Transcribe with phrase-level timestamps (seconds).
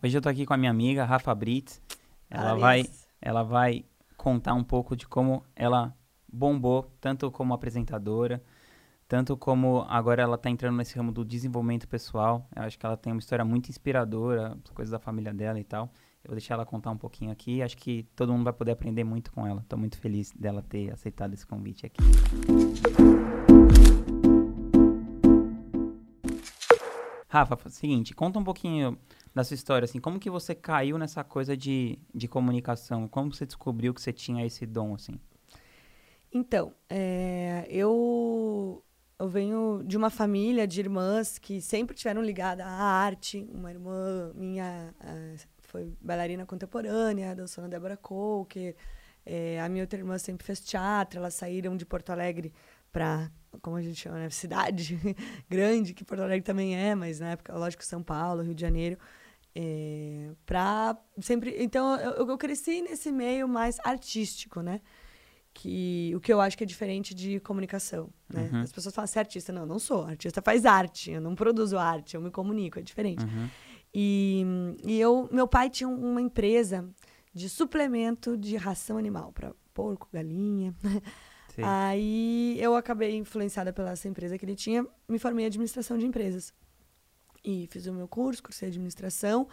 [0.00, 1.82] Hoje eu tô aqui com a minha amiga, Rafa Brits.
[2.30, 2.84] Ela vai,
[3.20, 3.84] ela vai
[4.16, 5.92] contar um pouco de como ela
[6.32, 8.40] bombou, tanto como apresentadora,
[9.08, 12.46] tanto como agora ela tá entrando nesse ramo do desenvolvimento pessoal.
[12.54, 15.90] Eu acho que ela tem uma história muito inspiradora, coisas da família dela e tal.
[16.22, 17.60] Eu vou deixar ela contar um pouquinho aqui.
[17.60, 19.64] Acho que todo mundo vai poder aprender muito com ela.
[19.68, 21.98] Tô muito feliz dela ter aceitado esse convite aqui.
[27.26, 28.96] Rafa, seguinte, conta um pouquinho
[29.34, 33.06] da sua história, assim, como que você caiu nessa coisa de, de comunicação?
[33.08, 35.20] Como você descobriu que você tinha esse dom, assim?
[36.32, 38.84] Então, é, eu,
[39.18, 43.48] eu venho de uma família de irmãs que sempre tiveram ligada à arte.
[43.52, 44.94] Uma irmã minha
[45.68, 47.98] foi bailarina contemporânea, dançou na Débora
[48.48, 48.74] que
[49.24, 52.52] é, a minha outra irmã sempre fez teatro, elas saíram de Porto Alegre
[52.90, 54.98] para, como a gente chama, né, cidade
[55.48, 58.98] grande, que Porto Alegre também é, mas na época, lógico, São Paulo, Rio de Janeiro,
[59.60, 61.56] é, pra sempre.
[61.58, 64.80] Então, eu, eu cresci nesse meio mais artístico, né?
[65.52, 68.48] Que, o que eu acho que é diferente de comunicação, né?
[68.52, 68.60] Uhum.
[68.60, 69.52] As pessoas falam, você é artista.
[69.52, 70.04] Não, não sou.
[70.04, 71.10] Artista faz arte.
[71.10, 73.24] Eu não produzo arte, eu me comunico, é diferente.
[73.24, 73.48] Uhum.
[73.92, 74.46] E,
[74.84, 76.88] e eu, meu pai tinha uma empresa
[77.34, 80.72] de suplemento de ração animal para porco, galinha.
[81.52, 81.62] Sim.
[81.64, 86.06] Aí eu acabei influenciada pela essa empresa que ele tinha, me formei em administração de
[86.06, 86.54] empresas
[87.48, 89.48] e fiz o meu curso, curso de administração.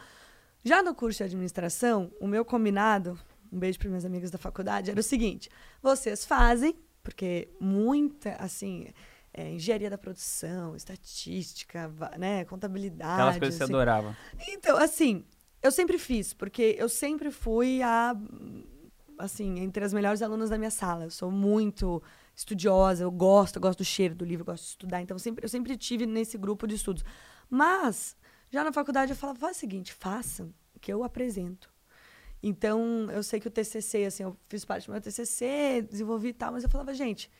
[0.62, 3.18] Já no curso de administração, o meu combinado,
[3.50, 5.48] um beijo para minhas amigas da faculdade, era o seguinte:
[5.82, 8.88] vocês fazem, porque muita, assim,
[9.32, 13.12] é, engenharia da produção, estatística, né, contabilidade.
[13.14, 13.64] Aquelas coisas assim.
[13.64, 14.16] que você adorava.
[14.48, 15.24] Então, assim,
[15.62, 18.14] eu sempre fiz, porque eu sempre fui a,
[19.18, 21.04] assim, entre as melhores alunas da minha sala.
[21.04, 22.02] Eu sou muito
[22.34, 25.00] estudiosa, eu gosto, eu gosto do cheiro do livro, eu gosto de estudar.
[25.00, 27.02] Então, eu sempre, eu sempre tive nesse grupo de estudos.
[27.48, 28.16] Mas,
[28.50, 31.72] já na faculdade eu falava, faz o seguinte, façam, que eu apresento.
[32.42, 36.32] Então, eu sei que o TCC, assim, eu fiz parte do meu TCC, desenvolvi e
[36.32, 37.30] tal, mas eu falava, gente,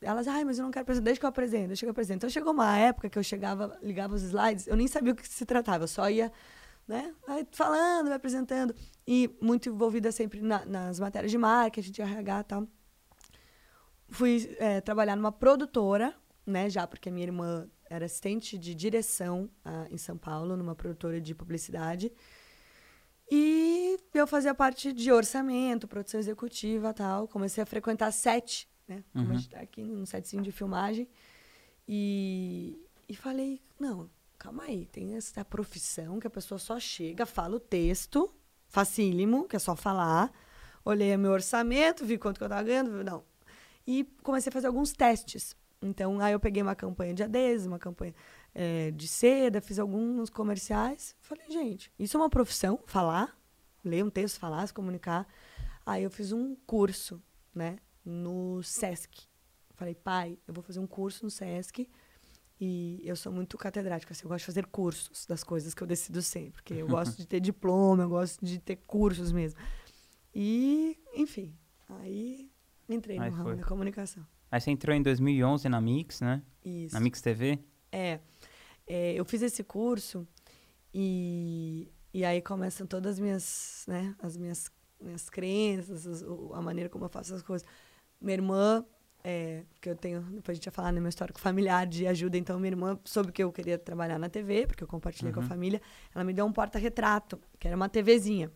[0.00, 2.18] elas, ai, mas eu não quero apresentar, deixa que eu apresento, deixa que eu apresento.
[2.18, 5.26] Então, chegou uma época que eu chegava, ligava os slides, eu nem sabia o que
[5.26, 6.30] se tratava, eu só ia,
[6.86, 7.14] né,
[7.52, 8.74] falando, vai apresentando.
[9.06, 12.68] E muito envolvida sempre na, nas matérias de marketing, de RH e tal.
[14.08, 16.14] Fui é, trabalhar numa produtora,
[16.46, 20.74] né, já porque a minha irmã era assistente de direção uh, em São Paulo, numa
[20.74, 22.12] produtora de publicidade.
[23.30, 27.26] E eu fazia parte de orçamento, produção executiva tal.
[27.28, 29.02] Comecei a frequentar sete, né?
[29.12, 29.32] Como uhum.
[29.32, 31.08] a gente tá aqui num setzinho de filmagem.
[31.88, 32.78] E,
[33.08, 37.60] e falei, não, calma aí, tem essa profissão que a pessoa só chega, fala o
[37.60, 38.32] texto,
[38.68, 40.32] facílimo, que é só falar.
[40.84, 43.24] Olhei meu orçamento, vi quanto que eu tava ganhando, não.
[43.86, 47.78] E comecei a fazer alguns testes então, aí eu peguei uma campanha de adesivo, uma
[47.78, 48.14] campanha
[48.54, 51.14] é, de seda, fiz alguns comerciais.
[51.20, 52.80] Falei, gente, isso é uma profissão?
[52.86, 53.36] Falar,
[53.84, 55.26] ler um texto, falar, se comunicar.
[55.84, 57.22] Aí eu fiz um curso,
[57.54, 59.28] né, no SESC.
[59.74, 61.88] Falei, pai, eu vou fazer um curso no SESC
[62.60, 65.86] e eu sou muito catedrática, assim, eu gosto de fazer cursos das coisas que eu
[65.86, 69.60] decido ser, porque eu gosto de ter diploma, eu gosto de ter cursos mesmo.
[70.34, 71.54] E, enfim,
[71.88, 72.50] aí
[72.88, 74.26] entrei aí no ramo da comunicação.
[74.50, 76.42] Aí você entrou em 2011 na Mix, né?
[76.64, 76.94] Isso.
[76.94, 77.58] Na Mix TV?
[77.90, 78.20] É.
[78.86, 80.26] é eu fiz esse curso
[80.92, 86.88] e, e aí começam todas as minhas, né, as minhas, minhas crenças, as, a maneira
[86.88, 87.66] como eu faço as coisas.
[88.20, 88.84] Minha irmã,
[89.24, 92.38] é, que eu tenho, depois a gente vai falar no meu histórico familiar de ajuda,
[92.38, 95.34] então minha irmã soube que eu queria trabalhar na TV, porque eu compartilhei uhum.
[95.34, 95.48] com a uhum.
[95.48, 95.82] família,
[96.14, 98.52] ela me deu um porta-retrato, que era uma TVzinha.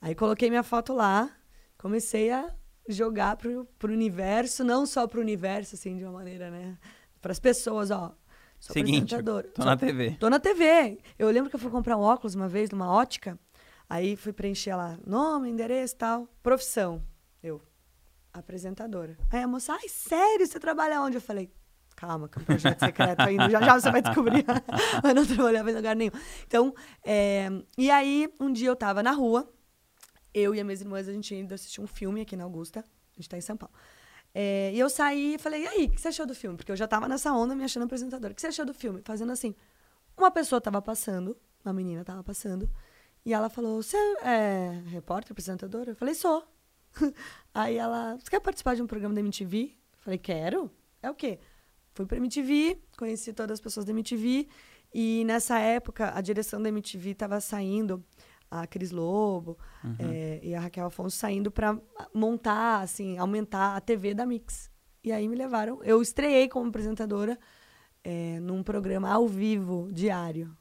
[0.00, 1.34] Aí coloquei minha foto lá,
[1.78, 2.54] comecei a
[2.92, 6.78] jogar pro, pro universo, não só pro universo, assim, de uma maneira, né?
[7.20, 8.14] Para as pessoas, ó.
[8.60, 9.14] Sou Seguinte,
[9.54, 10.16] tô na TV.
[10.18, 10.98] Tô na TV.
[11.18, 13.38] Eu lembro que eu fui comprar um óculos uma vez numa ótica,
[13.88, 17.02] aí fui preencher lá nome, endereço tal, profissão.
[17.40, 17.62] Eu,
[18.32, 19.16] apresentadora.
[19.30, 21.16] Aí a moça, ai, sério, você trabalha onde?
[21.16, 21.52] Eu falei,
[21.94, 24.44] calma, que é um projeto secreto ainda, já já você vai descobrir.
[25.02, 26.12] Mas não trabalhava em lugar nenhum.
[26.46, 27.48] Então, é...
[27.76, 29.48] e aí, um dia eu tava na rua,
[30.32, 32.80] eu e as minhas irmãs, a gente indo assistir um filme aqui na Augusta.
[32.80, 33.74] A gente tá em São Paulo.
[34.34, 36.56] É, e eu saí e falei, e aí, o que você achou do filme?
[36.56, 38.32] Porque eu já tava nessa onda me achando apresentadora.
[38.32, 39.00] O que você achou do filme?
[39.02, 39.54] Fazendo assim.
[40.16, 42.68] Uma pessoa tava passando, uma menina tava passando,
[43.24, 45.92] e ela falou, você é repórter, apresentadora?
[45.92, 46.44] Eu falei, sou.
[47.54, 49.72] aí ela, você quer participar de um programa da MTV?
[49.92, 50.70] Eu falei, quero.
[51.02, 51.38] É o quê?
[51.94, 54.48] Fui pra MTV, conheci todas as pessoas da MTV,
[54.92, 58.04] e nessa época a direção da MTV tava saindo
[58.50, 59.96] a Cris Lobo uhum.
[59.98, 61.78] é, e a Raquel Afonso saindo para
[62.14, 64.70] montar, assim, aumentar a TV da Mix.
[65.02, 65.82] E aí me levaram.
[65.82, 67.38] Eu estreiei como apresentadora
[68.02, 70.56] é, num programa ao vivo, diário.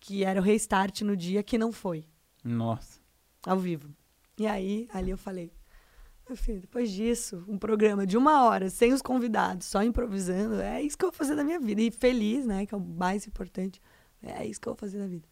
[0.00, 2.06] que era o restart no dia que não foi.
[2.42, 3.00] Nossa.
[3.46, 3.88] Ao vivo.
[4.38, 5.52] E aí, ali eu falei,
[6.28, 10.80] meu filho, depois disso, um programa de uma hora, sem os convidados, só improvisando, é
[10.80, 11.82] isso que eu vou fazer da minha vida.
[11.82, 12.64] E feliz, né?
[12.64, 13.80] Que é o mais importante.
[14.22, 15.28] É isso que eu vou fazer da vida.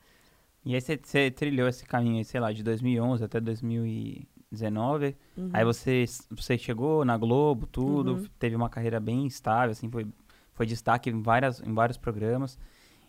[0.65, 5.17] E aí você trilhou esse caminho, sei lá, de 2011 até 2019.
[5.37, 5.51] Uhum.
[5.53, 8.27] Aí você, você chegou na Globo, tudo, uhum.
[8.39, 10.07] teve uma carreira bem estável, assim, foi,
[10.53, 12.59] foi destaque em, várias, em vários programas.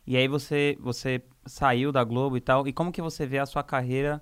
[0.07, 2.67] E aí você, você saiu da Globo e tal.
[2.67, 4.21] E como que você vê a sua carreira?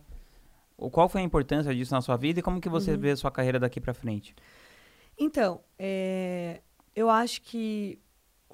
[0.92, 3.00] Qual foi a importância disso na sua vida e como que você uhum.
[3.00, 4.36] vê a sua carreira daqui para frente?
[5.18, 6.62] Então, é,
[6.96, 8.00] eu acho que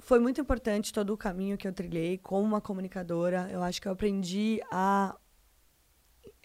[0.06, 3.48] foi muito importante todo o caminho que eu trilhei como uma comunicadora.
[3.50, 5.16] Eu acho que eu aprendi a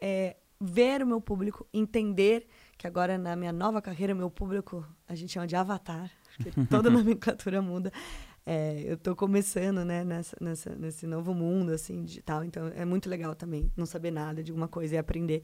[0.01, 5.13] é, ver o meu público, entender que agora na minha nova carreira, meu público, a
[5.13, 7.91] gente chama de avatar, porque toda nomenclatura muda.
[8.43, 12.43] É, eu estou começando, né, nessa, nessa, nesse novo mundo, assim, digital.
[12.43, 15.43] Então, é muito legal também não saber nada de alguma coisa e aprender.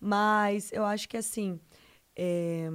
[0.00, 1.60] Mas eu acho que, assim,
[2.16, 2.70] é,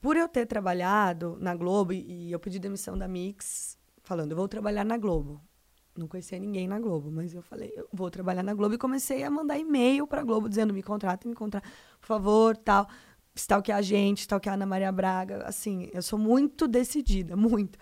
[0.00, 3.75] por eu ter trabalhado na Globo e, e eu pedi demissão da Mix
[4.06, 5.40] falando, eu vou trabalhar na Globo.
[5.96, 9.24] Não conhecia ninguém na Globo, mas eu falei, eu vou trabalhar na Globo e comecei
[9.24, 11.66] a mandar e-mail para a Globo dizendo, me contrata, me contrata,
[12.00, 12.86] por favor, tal,
[13.34, 17.78] stalkear a gente, stalkear a Ana Maria Braga, assim, eu sou muito decidida, muito.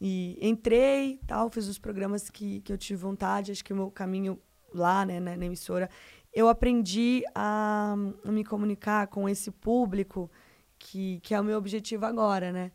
[0.00, 3.90] E entrei, tal, fiz os programas que, que eu tive vontade, acho que o meu
[3.90, 4.38] caminho
[4.72, 5.88] lá, né, na, na emissora,
[6.32, 7.94] eu aprendi a,
[8.24, 10.30] a, me comunicar com esse público
[10.78, 12.72] que, que é o meu objetivo agora, né?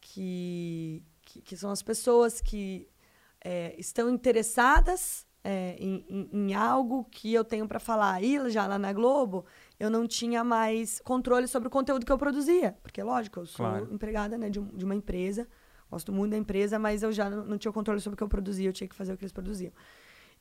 [0.00, 2.86] Que, que, que são as pessoas que
[3.42, 8.22] é, estão interessadas é, em, em, em, algo que eu tenho para falar.
[8.22, 9.44] E já lá na Globo,
[9.80, 12.76] eu não tinha mais controle sobre o conteúdo que eu produzia.
[12.82, 13.88] Porque, lógico, eu sou claro.
[13.92, 15.48] empregada né, de, de, uma empresa,
[15.90, 18.28] gosto muito da empresa, mas eu já não, não, tinha controle sobre o que eu
[18.28, 19.72] produzia, eu tinha que fazer o que eles produziam.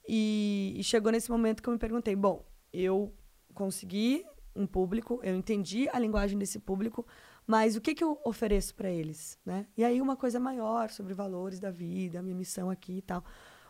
[0.07, 3.13] E, e chegou nesse momento que eu me perguntei: bom, eu
[3.53, 7.07] consegui um público, eu entendi a linguagem desse público,
[7.45, 9.67] mas o que, que eu ofereço para eles, né?
[9.75, 13.23] E aí uma coisa maior sobre valores da vida, a minha missão aqui e tal.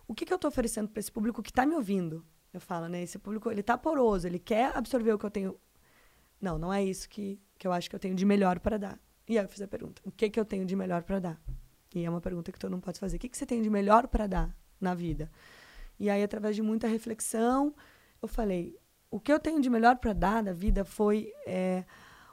[0.07, 2.25] O que, que eu estou oferecendo para esse público que está me ouvindo?
[2.53, 3.01] Eu falo, né?
[3.01, 5.57] Esse público, ele tá poroso, ele quer absorver o que eu tenho.
[6.39, 8.99] Não, não é isso que, que eu acho que eu tenho de melhor para dar.
[9.27, 11.41] E aí eu fiz a pergunta, o que, que eu tenho de melhor para dar?
[11.95, 13.17] E é uma pergunta que todo mundo pode fazer.
[13.17, 15.31] O que, que você tem de melhor para dar na vida?
[15.99, 17.73] E aí, através de muita reflexão,
[18.21, 18.77] eu falei,
[19.09, 21.31] o que eu tenho de melhor para dar na vida foi...
[21.45, 21.85] É,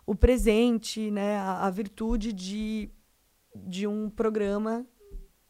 [0.08, 2.88] o presente, né, a, a, virtude de,
[3.54, 4.86] de um programa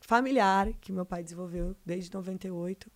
[0.01, 2.91] familiar que meu pai desenvolveu desde 98,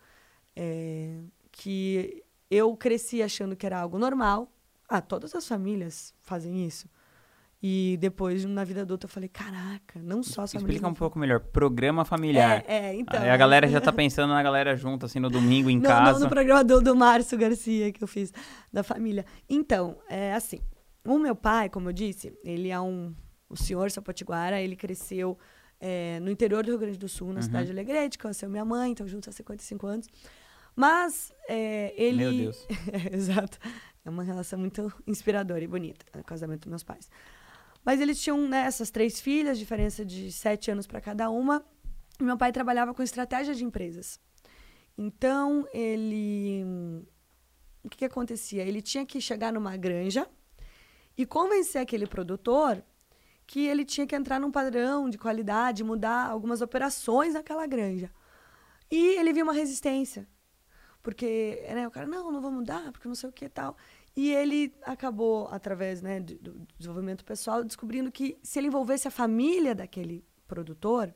[0.57, 1.21] é,
[1.53, 4.51] que eu cresci achando que era algo normal.
[4.89, 6.89] Ah, todas as famílias fazem isso.
[7.63, 10.75] E depois, na vida adulta, eu falei, caraca, não só as famílias.
[10.75, 11.39] Explica um pouco melhor.
[11.39, 12.65] Programa familiar.
[12.67, 13.23] É, é então.
[13.23, 16.15] Aí a galera já tá pensando na galera junto, assim, no domingo em casa.
[16.15, 18.33] Não, no programa do, do Márcio Garcia que eu fiz,
[18.73, 19.25] da família.
[19.49, 20.59] Então, é assim,
[21.05, 23.15] o meu pai, como eu disse, ele é um.
[23.49, 25.39] O senhor Sapotiguara, ele cresceu
[25.79, 27.43] é, no interior do Rio Grande do Sul, na uhum.
[27.43, 30.09] cidade de Alegrete, conheceu minha mãe, então juntos há 55 anos.
[30.77, 32.25] Mas é, ele.
[32.25, 32.67] Meu Deus.
[33.13, 33.59] exato.
[34.05, 37.11] É uma relação muito inspiradora e bonita, o casamento dos meus pais.
[37.85, 41.65] Mas eles tinham né, essas três filhas, diferença de sete anos para cada uma.
[42.21, 44.21] E meu pai trabalhava com estratégia de empresas.
[44.97, 46.65] Então, ele.
[47.83, 48.63] O que, que acontecia?
[48.63, 50.29] Ele tinha que chegar numa granja
[51.17, 52.83] e convencer aquele produtor
[53.47, 58.11] que ele tinha que entrar num padrão de qualidade, mudar algumas operações naquela granja.
[58.91, 60.27] E ele viu uma resistência.
[61.03, 63.77] Porque né, o cara, não, não vou mudar, porque não sei o que e tal.
[64.15, 69.11] E ele acabou, através né, do, do desenvolvimento pessoal, descobrindo que se ele envolvesse a
[69.11, 71.13] família daquele produtor,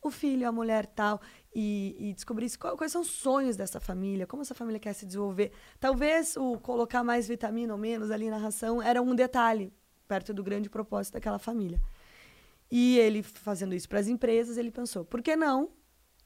[0.00, 1.20] o filho, a mulher tal,
[1.54, 5.06] e, e descobrir qual, quais são os sonhos dessa família, como essa família quer se
[5.06, 5.52] desenvolver.
[5.78, 9.72] Talvez o colocar mais vitamina ou menos ali na ração era um detalhe
[10.08, 11.80] perto do grande propósito daquela família.
[12.70, 15.70] E ele fazendo isso para as empresas, ele pensou, por que não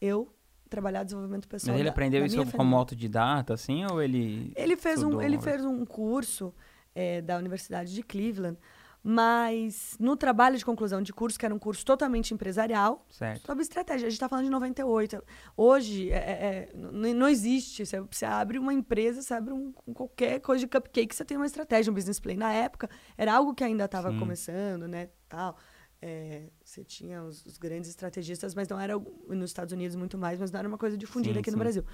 [0.01, 0.33] eu
[0.69, 1.73] trabalhar desenvolvimento pessoal?
[1.73, 2.77] Mas ele da, aprendeu da isso como família?
[2.77, 6.53] autodidata, assim, ou ele Ele fez um ele fez um curso
[6.95, 8.57] é, da Universidade de Cleveland
[9.03, 13.45] mas no trabalho de conclusão de curso, que era um curso totalmente empresarial, certo.
[13.45, 14.07] sobre estratégia.
[14.07, 15.23] A gente está falando de 98.
[15.55, 17.85] Hoje, é, é, é não existe.
[17.85, 21.45] Você, você, abre uma empresa, você abre um, qualquer coisa de cupcake, você tem uma
[21.45, 22.35] estratégia, um business plan.
[22.35, 25.09] Na época, era algo que ainda estava começando, né?
[25.29, 25.57] Tal.
[26.01, 30.39] É, você tinha os, os, grandes estrategistas, mas não era nos Estados Unidos muito mais,
[30.39, 31.55] mas não era uma coisa difundida sim, aqui sim.
[31.55, 31.85] no Brasil.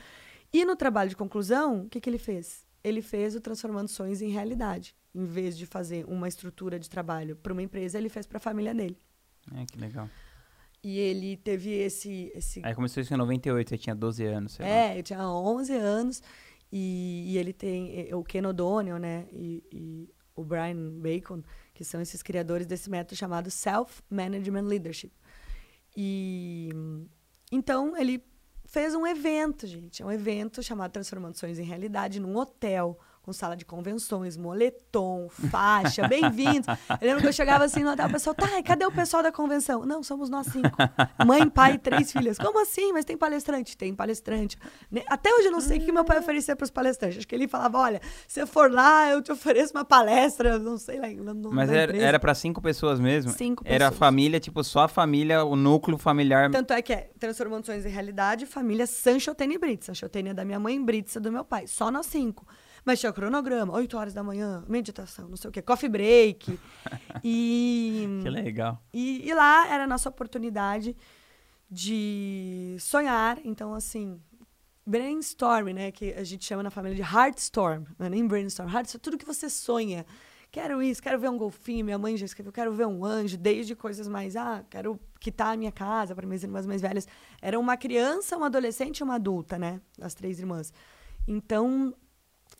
[0.53, 2.65] E no trabalho de conclusão, o que, que ele fez?
[2.87, 7.37] Ele fez o Transformando Sonhos em Realidade em vez de fazer uma estrutura de trabalho
[7.37, 8.99] para uma empresa, ele fez para a família dele.
[9.55, 10.09] É, que legal.
[10.83, 12.61] E ele teve esse, esse...
[12.63, 14.97] Aí começou isso em 98, você tinha 12 anos, sei É, lá.
[14.97, 16.21] eu tinha 11 anos.
[16.71, 19.27] E, e ele tem o Ken O'Donnell, né?
[19.31, 21.41] E, e, o Brian Bacon,
[21.73, 25.13] que são esses criadores desse método chamado Self-Management Leadership.
[25.95, 26.69] E
[27.49, 28.21] então ele
[28.65, 30.01] fez um evento, gente.
[30.01, 35.27] É um evento chamado Transformando Sonhos em Realidade num hotel com sala de convenções, moletom,
[35.49, 36.67] faixa, bem-vindos.
[37.01, 39.31] Eu lembro que eu chegava assim no hotel, o pessoal, tá, cadê o pessoal da
[39.31, 39.83] convenção?
[39.83, 40.77] Não, somos nós cinco.
[41.25, 42.37] Mãe, pai e três filhas.
[42.37, 42.93] Como assim?
[42.93, 43.75] Mas tem palestrante?
[43.75, 44.59] Tem palestrante.
[45.07, 47.17] Até hoje eu não sei o que meu pai oferecia para os palestrantes.
[47.17, 50.99] Acho que ele falava, olha, se for lá, eu te ofereço uma palestra, não sei
[50.99, 51.07] lá.
[51.07, 53.31] No, Mas era para cinco pessoas mesmo?
[53.31, 53.75] Cinco pessoas.
[53.75, 56.51] Era a família, tipo, só a família, o núcleo familiar.
[56.51, 59.87] Tanto é que é Transformando Sonhos em Realidade, família Sanchotene Brits.
[59.87, 61.65] Sanchotene é da minha mãe, Brits é do meu pai.
[61.65, 62.45] Só nós cinco.
[62.85, 66.59] Mas tinha cronograma, 8 horas da manhã, meditação, não sei o quê, coffee break.
[67.23, 68.07] e.
[68.21, 68.79] Que legal.
[68.93, 70.95] E, e lá era a nossa oportunidade
[71.69, 73.39] de sonhar.
[73.43, 74.21] Então, assim,
[74.85, 75.91] brainstorm, né?
[75.91, 77.85] Que a gente chama na família de heartstorm.
[77.97, 80.05] Não é nem brainstorm, heartstorm, tudo que você sonha.
[80.51, 81.83] Quero isso, quero ver um golfinho.
[81.83, 85.57] Minha mãe já escreveu, quero ver um anjo, desde coisas mais, ah, quero quitar a
[85.57, 87.07] minha casa para minhas irmãs mais velhas.
[87.41, 89.81] Era uma criança, uma adolescente e uma adulta, né?
[89.99, 90.71] As três irmãs.
[91.27, 91.93] Então,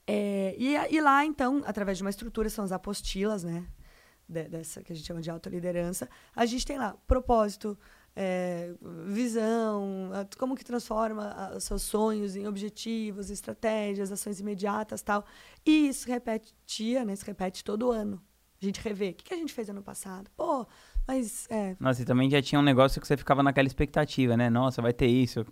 [0.08, 3.66] é, e, e, lá, então, através de uma estrutura, são as apostilas, né?
[4.28, 6.10] De, dessa que a gente chama de autoliderança.
[6.36, 7.78] A gente tem lá propósito,
[8.16, 8.74] é,
[9.08, 15.26] visão, como que transforma os seus sonhos em objetivos, estratégias, ações imediatas tal.
[15.66, 17.16] E isso repetia, né?
[17.16, 18.22] Se repete todo ano.
[18.62, 19.10] A gente revê.
[19.10, 20.30] O que, que a gente fez ano passado?
[20.36, 20.66] Pô,
[21.08, 21.48] mas.
[21.50, 21.76] É...
[21.80, 24.50] Nossa, e também já tinha um negócio que você ficava naquela expectativa, né?
[24.50, 25.46] Nossa, vai ter isso.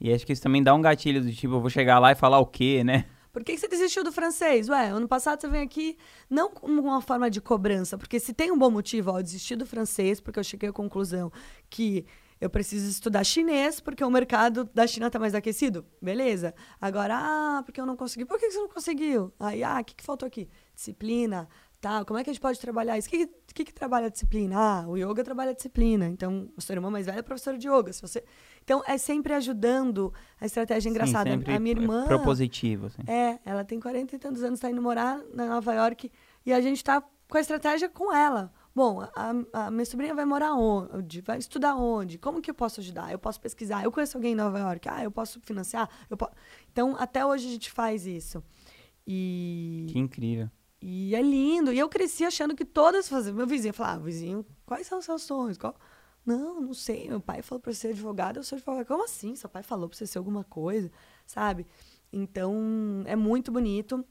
[0.00, 2.14] E acho que isso também dá um gatilho do tipo, eu vou chegar lá e
[2.14, 3.04] falar o quê, né?
[3.38, 4.68] Por que, você desistiu do francês?
[4.68, 5.96] Ué, ano passado você vem aqui
[6.28, 9.54] não com uma forma de cobrança, porque se tem um bom motivo, ó, eu desisti
[9.54, 11.30] do francês, porque eu cheguei à conclusão
[11.70, 12.04] que
[12.40, 15.86] eu preciso estudar chinês porque o mercado da China está mais aquecido.
[16.02, 16.52] Beleza.
[16.80, 18.24] Agora, ah, porque eu não consegui.
[18.24, 19.32] Por que você não conseguiu?
[19.38, 20.48] Aí, ah, o que, que faltou aqui?
[20.74, 21.48] Disciplina,
[21.80, 22.04] tal.
[22.04, 23.08] Como é que a gente pode trabalhar isso?
[23.08, 24.56] O que, que, que trabalha a disciplina?
[24.58, 26.08] Ah, o yoga trabalha a disciplina.
[26.08, 27.92] Então, o seu irmão mais velho é professor de yoga.
[27.92, 28.24] Se você
[28.68, 31.30] então, é sempre ajudando a estratégia engraçada.
[31.30, 32.04] Sim, a minha irmã.
[32.04, 32.86] Propositivo.
[32.86, 33.02] Assim.
[33.06, 36.12] É, ela tem 40 e tantos anos, está indo morar na Nova York
[36.44, 38.52] e a gente está com a estratégia com ela.
[38.74, 41.22] Bom, a, a, minha sobrinha vai morar onde?
[41.22, 42.18] Vai estudar onde?
[42.18, 43.10] Como que eu posso ajudar?
[43.10, 43.82] Eu posso pesquisar.
[43.82, 44.86] Eu conheço alguém em Nova York.
[44.88, 45.88] Ah, eu posso financiar?
[46.10, 46.32] Eu posso...
[46.70, 48.44] Então, até hoje a gente faz isso.
[49.06, 49.86] E...
[49.88, 50.50] Que incrível.
[50.80, 51.72] E é lindo.
[51.72, 53.34] E eu cresci achando que todas faziam.
[53.34, 55.58] Meu vizinho falava, ah, vizinho, quais são os seus sonhos?
[55.58, 55.74] Qual...
[56.24, 57.08] Não, não sei.
[57.08, 58.86] Meu pai falou para ser advogado, eu sou advogado.
[58.86, 59.34] Como assim?
[59.34, 60.90] Seu pai falou para você ser alguma coisa,
[61.26, 61.66] sabe?
[62.12, 64.04] Então, é muito bonito.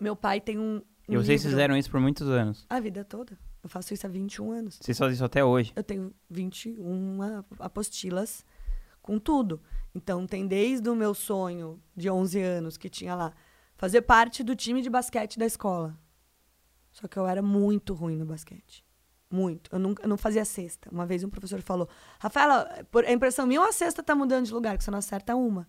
[0.00, 0.76] Meu pai tem um.
[0.76, 1.50] um e vocês livro...
[1.50, 2.64] fizeram isso por muitos anos?
[2.70, 3.36] A vida toda.
[3.62, 4.78] Eu faço isso há 21 anos.
[4.80, 5.72] Vocês fazem isso até hoje?
[5.76, 7.18] Eu tenho 21
[7.58, 8.44] apostilas
[9.02, 9.60] com tudo.
[9.94, 13.34] Então, tem desde o meu sonho de 11 anos, que tinha lá,
[13.80, 15.98] fazer parte do time de basquete da escola.
[16.92, 18.84] Só que eu era muito ruim no basquete.
[19.30, 19.74] Muito.
[19.74, 20.90] Eu não, eu não fazia cesta.
[20.92, 24.52] Uma vez um professor falou: Rafaela, por a impressão minha, a cesta tá mudando de
[24.52, 25.66] lugar, que você não acerta uma.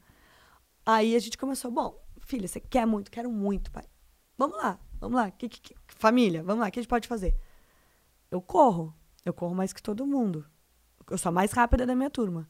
[0.86, 3.10] Aí a gente começou: bom, filha, você quer muito?
[3.10, 3.86] Quero muito, pai.
[4.38, 5.32] Vamos lá, vamos lá.
[5.32, 7.34] Que, que, que, família, vamos lá, o que a gente pode fazer?
[8.30, 8.94] Eu corro.
[9.24, 10.46] Eu corro mais que todo mundo.
[11.10, 12.50] Eu sou a mais rápida da minha turma.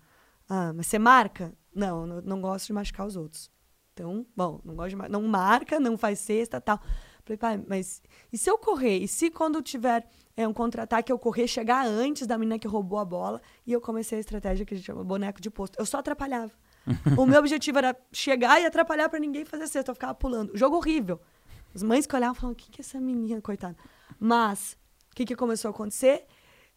[0.49, 1.53] Ah, mas você marca?
[1.75, 3.51] Não, não, não gosto de machucar os outros.
[3.93, 6.79] Então, bom, não gosto de, não marca, não faz cesta, tal.
[7.23, 8.97] Falei, pai, mas e se eu correr?
[8.97, 12.99] E se quando tiver é, um contra-ataque eu correr, chegar antes da menina que roubou
[12.99, 13.41] a bola?
[13.65, 15.77] E eu comecei a estratégia que a gente chama boneco de posto.
[15.77, 16.51] Eu só atrapalhava.
[17.17, 19.91] o meu objetivo era chegar e atrapalhar para ninguém fazer cesta.
[19.91, 20.57] Eu ficava pulando.
[20.57, 21.19] Jogo horrível.
[21.75, 23.77] As mães que olhavam falavam, o que, que é essa menina, coitada?
[24.19, 24.77] Mas,
[25.11, 26.25] o que, que começou a acontecer?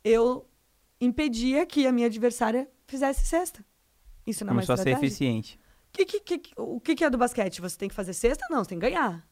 [0.05, 0.47] Eu
[1.01, 3.65] impedia que a minha adversária fizesse cesta.
[4.27, 5.59] Isso não é Começou a ser eficiente.
[5.95, 7.61] Que, que, o que, que é do basquete?
[7.61, 8.45] Você tem que fazer cesta?
[8.51, 9.25] Não, você tem que ganhar.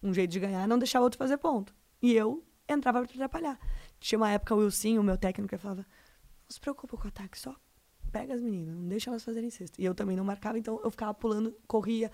[0.00, 1.74] Um jeito de ganhar é não deixar o outro fazer ponto.
[2.00, 3.58] E eu entrava para atrapalhar.
[3.98, 7.08] Tinha uma época o Wilson, o meu técnico, que falava: Não se preocupa com o
[7.08, 7.56] ataque, só
[8.12, 9.80] pega as meninas, não deixa elas fazerem cesta.
[9.80, 12.12] E eu também não marcava, então eu ficava pulando, corria.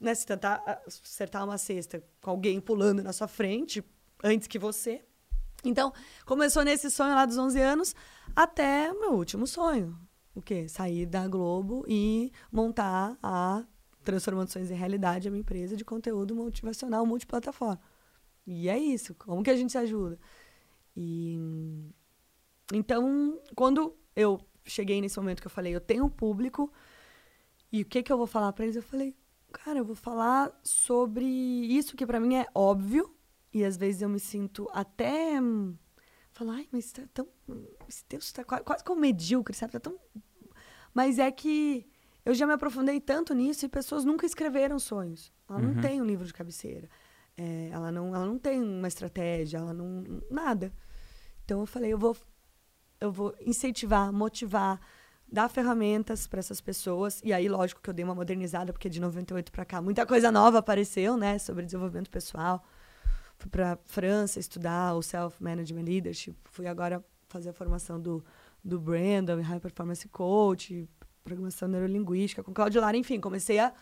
[0.00, 3.84] Né, se tentar acertar uma cesta com alguém pulando na sua frente,
[4.22, 5.04] antes que você.
[5.64, 5.92] Então,
[6.24, 7.94] começou nesse sonho lá dos 11 anos
[8.34, 9.98] até meu último sonho.
[10.34, 10.68] O quê?
[10.68, 13.64] Sair da Globo e montar a
[14.02, 17.80] Transformações em Realidade, a minha empresa de conteúdo motivacional multiplataforma.
[18.46, 19.14] E é isso.
[19.14, 20.18] Como que a gente se ajuda?
[20.96, 21.38] E
[22.72, 26.72] então, quando eu cheguei nesse momento que eu falei, eu tenho público
[27.70, 28.76] e o que que eu vou falar para eles?
[28.76, 29.14] Eu falei,
[29.52, 33.14] cara, eu vou falar sobre isso que para mim é óbvio
[33.52, 35.38] e às vezes eu me sinto até
[36.44, 37.28] falar, ai, mas tá tão
[37.88, 39.72] esse Deus tá quase, quase como medíocre, sabe?
[39.72, 39.98] Tá tão
[40.94, 41.86] mas é que
[42.24, 45.32] eu já me aprofundei tanto nisso e pessoas nunca escreveram sonhos.
[45.48, 45.74] Ela uhum.
[45.74, 46.88] não tem um livro de cabeceira.
[47.36, 50.04] É, ela, não, ela não tem uma estratégia, ela não.
[50.30, 50.72] nada.
[51.44, 52.16] Então eu falei, eu vou,
[53.00, 54.80] eu vou incentivar, motivar,
[55.26, 57.20] dar ferramentas para essas pessoas.
[57.24, 60.30] E aí, lógico que eu dei uma modernizada, porque de 98 para cá muita coisa
[60.30, 62.64] nova apareceu, né, sobre desenvolvimento pessoal.
[63.42, 66.36] Fui para França estudar o Self Management Leadership.
[66.44, 68.24] Fui agora fazer a formação do,
[68.62, 70.88] do Brandon, High Performance Coach,
[71.24, 73.72] programação neurolinguística, com Claudio Lara, enfim, comecei a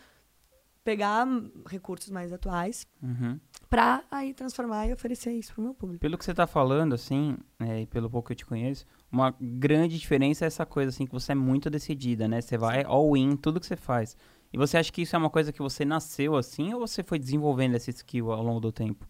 [0.83, 1.27] pegar
[1.67, 3.39] recursos mais atuais uhum.
[3.69, 6.01] para aí transformar e oferecer isso para o meu público.
[6.01, 9.29] Pelo que você está falando, assim, é, e pelo pouco que eu te conheço, uma
[9.39, 12.41] grande diferença é essa coisa, assim, que você é muito decidida, né?
[12.41, 14.17] Você vai all in tudo que você faz.
[14.51, 17.19] E você acha que isso é uma coisa que você nasceu assim ou você foi
[17.19, 19.07] desenvolvendo esse skill ao longo do tempo?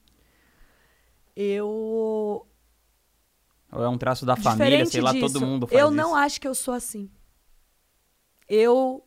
[1.36, 2.48] Eu.
[3.72, 5.96] Ou é um traço da Diferente família, sei lá, disso, todo mundo faz Eu isso.
[5.96, 7.10] não acho que eu sou assim.
[8.48, 9.06] Eu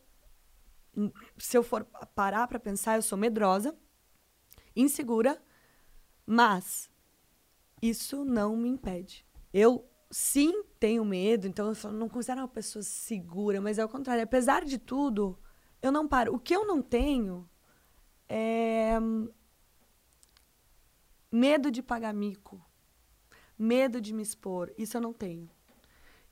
[1.37, 3.77] se eu for parar para pensar, eu sou medrosa,
[4.75, 5.43] insegura,
[6.27, 6.91] mas
[7.83, 9.27] isso não me impede.
[9.53, 14.23] Eu sim tenho medo, então eu não considero uma pessoa segura, mas é ao contrário.
[14.23, 15.39] Apesar de tudo,
[15.83, 16.35] eu não paro.
[16.35, 17.49] O que eu não tenho
[18.29, 18.99] é
[21.35, 22.65] medo de pagar mico,
[23.59, 24.73] medo de me expor.
[24.79, 25.51] Isso eu não tenho.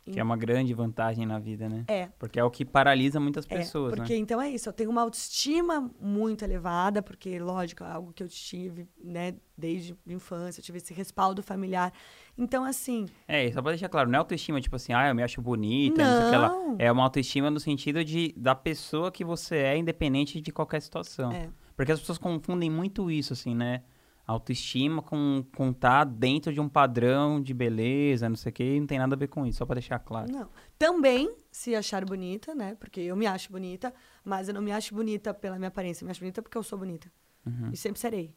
[0.05, 1.85] Que é uma grande vantagem na vida, né?
[1.87, 2.09] É.
[2.19, 4.19] Porque é o que paralisa muitas é, pessoas, é, porque né?
[4.19, 8.29] então é isso, eu tenho uma autoestima muito elevada, porque, lógico, é algo que eu
[8.29, 11.93] tive, né, desde a infância, eu tive esse respaldo familiar.
[12.37, 13.07] Então, assim...
[13.29, 16.03] É, só pra deixar claro, não é autoestima tipo assim, ah, eu me acho bonita,
[16.03, 16.77] não, não sei o que lá.
[16.81, 21.31] É uma autoestima no sentido de, da pessoa que você é, independente de qualquer situação.
[21.31, 21.49] É.
[21.77, 23.83] Porque as pessoas confundem muito isso, assim, né?
[24.27, 28.87] Autoestima com, com tá dentro de um padrão de beleza, não sei o que, não
[28.87, 30.31] tem nada a ver com isso, só para deixar claro.
[30.31, 30.49] Não.
[30.79, 32.75] Também se achar bonita, né?
[32.77, 33.93] Porque eu me acho bonita,
[34.25, 36.63] mas eu não me acho bonita pela minha aparência, eu me acho bonita porque eu
[36.63, 37.11] sou bonita.
[37.45, 37.71] Uhum.
[37.73, 38.35] E sempre serei.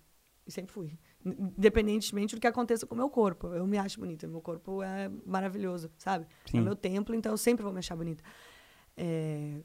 [0.47, 0.97] E sempre fui.
[1.25, 3.47] Independentemente do que aconteça com o meu corpo.
[3.47, 4.27] Eu me acho bonita.
[4.27, 6.27] Meu corpo é maravilhoso, sabe?
[6.45, 6.59] Sim.
[6.59, 8.23] É meu templo, então eu sempre vou me achar bonita.
[8.95, 9.61] É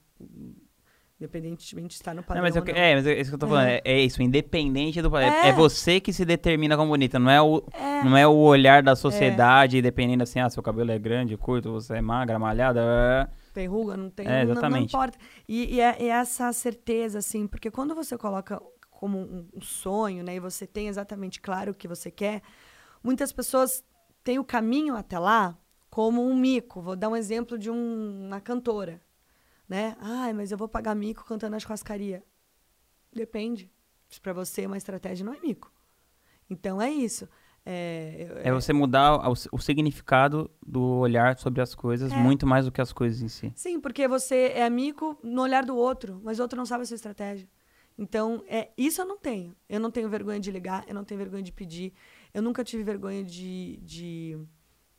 [1.21, 2.43] Independentemente de estar no padrão.
[2.43, 3.67] Não, mas eu, é, mas é isso que eu tô falando.
[3.67, 5.31] É, é isso, independente do padrão.
[5.31, 5.49] É.
[5.49, 5.53] é.
[5.53, 8.03] você que se determina como bonita, não é o, é.
[8.03, 9.83] Não é o olhar da sociedade, é.
[9.83, 12.81] dependendo assim, ah, seu cabelo é grande, curto, você é magra, malhada.
[12.81, 13.29] É.
[13.53, 14.27] Tem ruga, não tem.
[14.27, 14.63] É, exatamente.
[14.63, 15.19] Não, não importa.
[15.47, 18.59] E, e, é, essa certeza, assim, porque quando você coloca
[18.91, 22.41] como um, um sonho, né, e você tem exatamente claro o que você quer,
[23.05, 23.85] muitas pessoas
[24.25, 25.55] têm o caminho até lá
[25.91, 26.81] como um mico.
[26.81, 29.03] Vou dar um exemplo de um, uma cantora
[29.71, 29.97] né?
[30.01, 32.25] Ai, mas eu vou pagar mico cantando na churrascaria.
[33.13, 33.71] Depende.
[34.09, 35.73] Se para você uma estratégia não é mico.
[36.51, 37.29] Então é isso.
[37.65, 42.17] É, é você mudar o, o, significado do olhar sobre as coisas é.
[42.17, 43.53] muito mais do que as coisas em si.
[43.55, 46.87] Sim, porque você é amigo no olhar do outro, mas o outro não sabe a
[46.87, 47.49] sua estratégia.
[47.97, 49.55] Então, é, isso eu não tenho.
[49.69, 51.93] Eu não tenho vergonha de ligar, eu não tenho vergonha de pedir.
[52.35, 54.39] Eu nunca tive vergonha de, de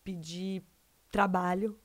[0.04, 0.64] pedir
[1.12, 1.78] trabalho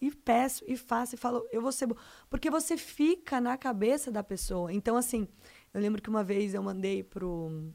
[0.00, 2.00] e peço e faço e falo, eu vou ser boa.
[2.28, 4.72] Porque você fica na cabeça da pessoa.
[4.72, 5.28] Então, assim,
[5.74, 7.70] eu lembro que uma vez eu mandei pro.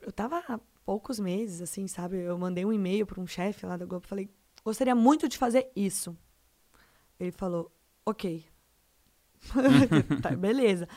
[0.00, 2.18] Eu tava há poucos meses, assim, sabe?
[2.18, 4.06] Eu mandei um e-mail para um chefe lá da Globo.
[4.06, 4.28] Falei,
[4.64, 6.16] gostaria muito de fazer isso.
[7.20, 7.70] Ele falou,
[8.04, 8.44] ok.
[10.20, 10.88] tá, beleza.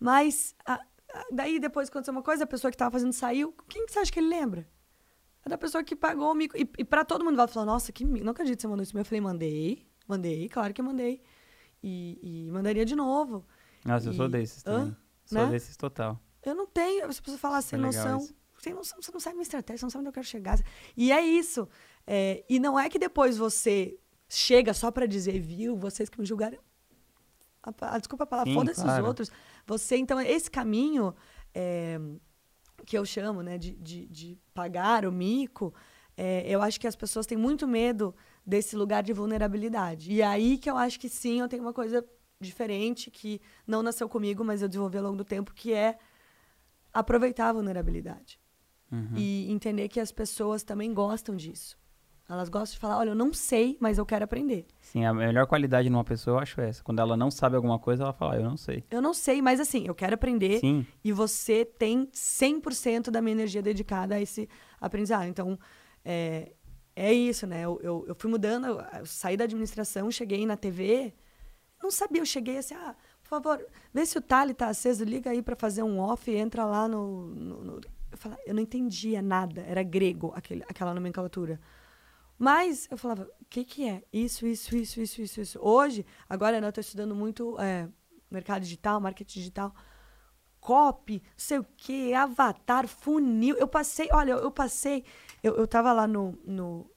[0.00, 3.54] Mas, a, a, daí depois aconteceu uma coisa, a pessoa que tava fazendo saiu.
[3.68, 4.68] Quem que você acha que ele lembra?
[5.44, 6.56] É da pessoa que pagou o mico.
[6.56, 8.24] E, e pra todo mundo vai falar, nossa, que mico.
[8.24, 8.96] Não acredito que você mandou isso.
[8.96, 11.22] Eu falei, mandei, mandei, claro que mandei.
[11.82, 13.44] E, e mandaria de novo.
[13.84, 14.08] Nossa, e...
[14.08, 14.88] eu sou desses também.
[14.88, 14.96] Hã?
[15.24, 15.50] Sou né?
[15.50, 16.20] desses total.
[16.42, 17.06] Eu não tenho.
[17.06, 18.26] Você falar sem noção.
[18.58, 20.58] Sem noção, você não sabe minha estratégia, você não sabe onde eu quero chegar.
[20.94, 21.66] E é isso.
[22.06, 23.98] É, e não é que depois você
[24.28, 26.58] chega só para dizer, viu, vocês que me julgaram.
[27.62, 29.02] A, a, desculpa a palavra, foda-se claro.
[29.02, 29.32] os outros.
[29.66, 31.14] Você, então, esse caminho.
[31.54, 31.98] É,
[32.84, 35.74] que eu chamo né, de, de, de pagar o mico,
[36.16, 38.14] é, eu acho que as pessoas têm muito medo
[38.44, 40.12] desse lugar de vulnerabilidade.
[40.12, 42.04] E é aí que eu acho que sim, eu tenho uma coisa
[42.40, 45.98] diferente que não nasceu comigo, mas eu desenvolvi ao longo do tempo, que é
[46.92, 48.40] aproveitar a vulnerabilidade.
[48.90, 49.16] Uhum.
[49.16, 51.78] E entender que as pessoas também gostam disso.
[52.30, 54.64] Elas gostam de falar, olha, eu não sei, mas eu quero aprender.
[54.80, 56.80] Sim, a melhor qualidade numa pessoa eu acho essa.
[56.84, 58.84] Quando ela não sabe alguma coisa, ela fala, ah, eu não sei.
[58.88, 60.60] Eu não sei, mas assim, eu quero aprender.
[60.60, 60.86] Sim.
[61.02, 64.48] E você tem 100% da minha energia dedicada a esse
[64.80, 65.24] aprendizado.
[65.24, 65.58] Então,
[66.04, 66.52] é,
[66.94, 67.62] é isso, né?
[67.62, 71.12] Eu, eu, eu fui mudando, eu saí da administração, cheguei na TV,
[71.82, 75.30] não sabia, eu cheguei assim, ah, por favor, vê se o Tali tá aceso, liga
[75.30, 77.26] aí para fazer um off entra lá no...
[77.34, 77.80] no, no...
[78.12, 81.60] Eu, falei, eu não entendia nada, era grego aquele, aquela nomenclatura.
[82.40, 84.02] Mas eu falava, o que, que é?
[84.10, 85.58] Isso, isso, isso, isso, isso, isso.
[85.60, 87.86] Hoje, agora né, eu estou estudando muito é,
[88.30, 89.74] mercado digital, marketing digital
[90.58, 93.56] copy, sei o que, avatar, funil.
[93.56, 95.04] Eu passei, olha, eu passei.
[95.42, 96.90] Eu, eu tava lá no, no,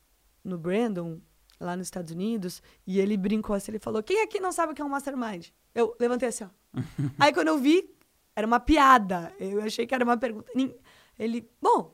[0.45, 1.19] no Brandon,
[1.59, 4.75] lá nos Estados Unidos, e ele brincou assim, ele falou: Quem aqui não sabe o
[4.75, 5.49] que é um mastermind?
[5.75, 6.49] Eu levantei assim, ó.
[7.19, 7.93] Aí quando eu vi,
[8.33, 9.33] era uma piada.
[9.37, 10.49] Eu achei que era uma pergunta.
[11.19, 11.93] Ele, bom,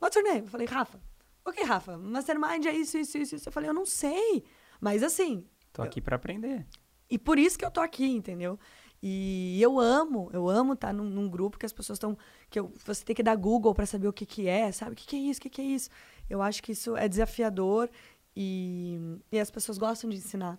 [0.00, 0.46] what's your name?
[0.46, 1.00] Eu falei, Rafa.
[1.46, 3.48] Ok, Rafa, mastermind é isso, isso, isso, isso.
[3.48, 4.44] Eu falei, eu não sei.
[4.80, 5.46] Mas assim.
[5.72, 6.02] Tô aqui eu...
[6.02, 6.66] para aprender.
[7.08, 8.58] E por isso que eu tô aqui, entendeu?
[9.00, 12.18] E eu amo, eu amo estar num, num grupo que as pessoas estão.
[12.50, 14.94] que eu, você tem que dar Google para saber o que, que é, sabe?
[14.94, 15.38] O que, que é isso?
[15.38, 15.88] O que, que é isso?
[16.28, 17.88] Eu acho que isso é desafiador
[18.34, 18.98] e,
[19.30, 20.58] e as pessoas gostam de ensinar.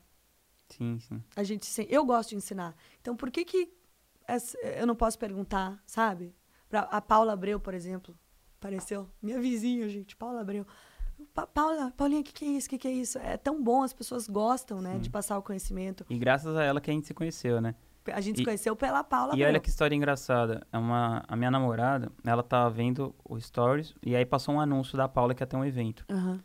[0.69, 1.21] Sim, sim.
[1.35, 2.73] A gente, eu gosto de ensinar.
[3.01, 3.69] Então, por que, que
[4.77, 6.33] eu não posso perguntar, sabe?
[6.69, 8.17] Pra, a Paula Abreu, por exemplo,
[8.57, 9.07] apareceu.
[9.21, 10.65] Minha vizinha, gente, Paula Abreu.
[11.33, 12.67] Pa Paula, Paulinha, o que, que é isso?
[12.67, 13.17] O que, que é isso?
[13.17, 14.99] É tão bom, as pessoas gostam, né, sim.
[15.01, 16.05] de passar o conhecimento.
[16.09, 17.73] E graças a ela que a gente se conheceu, né?
[18.13, 19.35] A gente se conheceu pela Paula.
[19.35, 20.65] E olha que história engraçada.
[20.71, 24.97] É uma, a minha namorada, ela tava vendo o Stories e aí passou um anúncio
[24.97, 26.05] da Paula que ia ter um evento.
[26.09, 26.39] Uhum.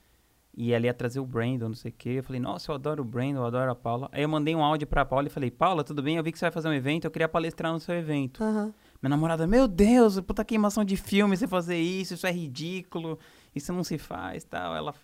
[0.55, 2.11] E ela ia trazer o Brandon, não sei o quê.
[2.11, 4.09] Eu falei, nossa, eu adoro o Brandon, eu adoro a Paula.
[4.13, 6.17] Aí eu mandei um áudio pra Paula e falei, Paula, tudo bem?
[6.17, 8.43] Eu vi que você vai fazer um evento, eu queria palestrar no seu evento.
[8.43, 8.73] Uhum.
[9.03, 13.19] Minha namorada, meu Deus, puta queimação de filme você fazer isso, isso é ridículo,
[13.53, 14.77] isso não se faz tal.
[14.77, 14.95] Ela.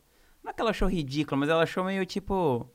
[0.40, 2.70] Não é que ela achou ridículo, mas ela achou meio tipo.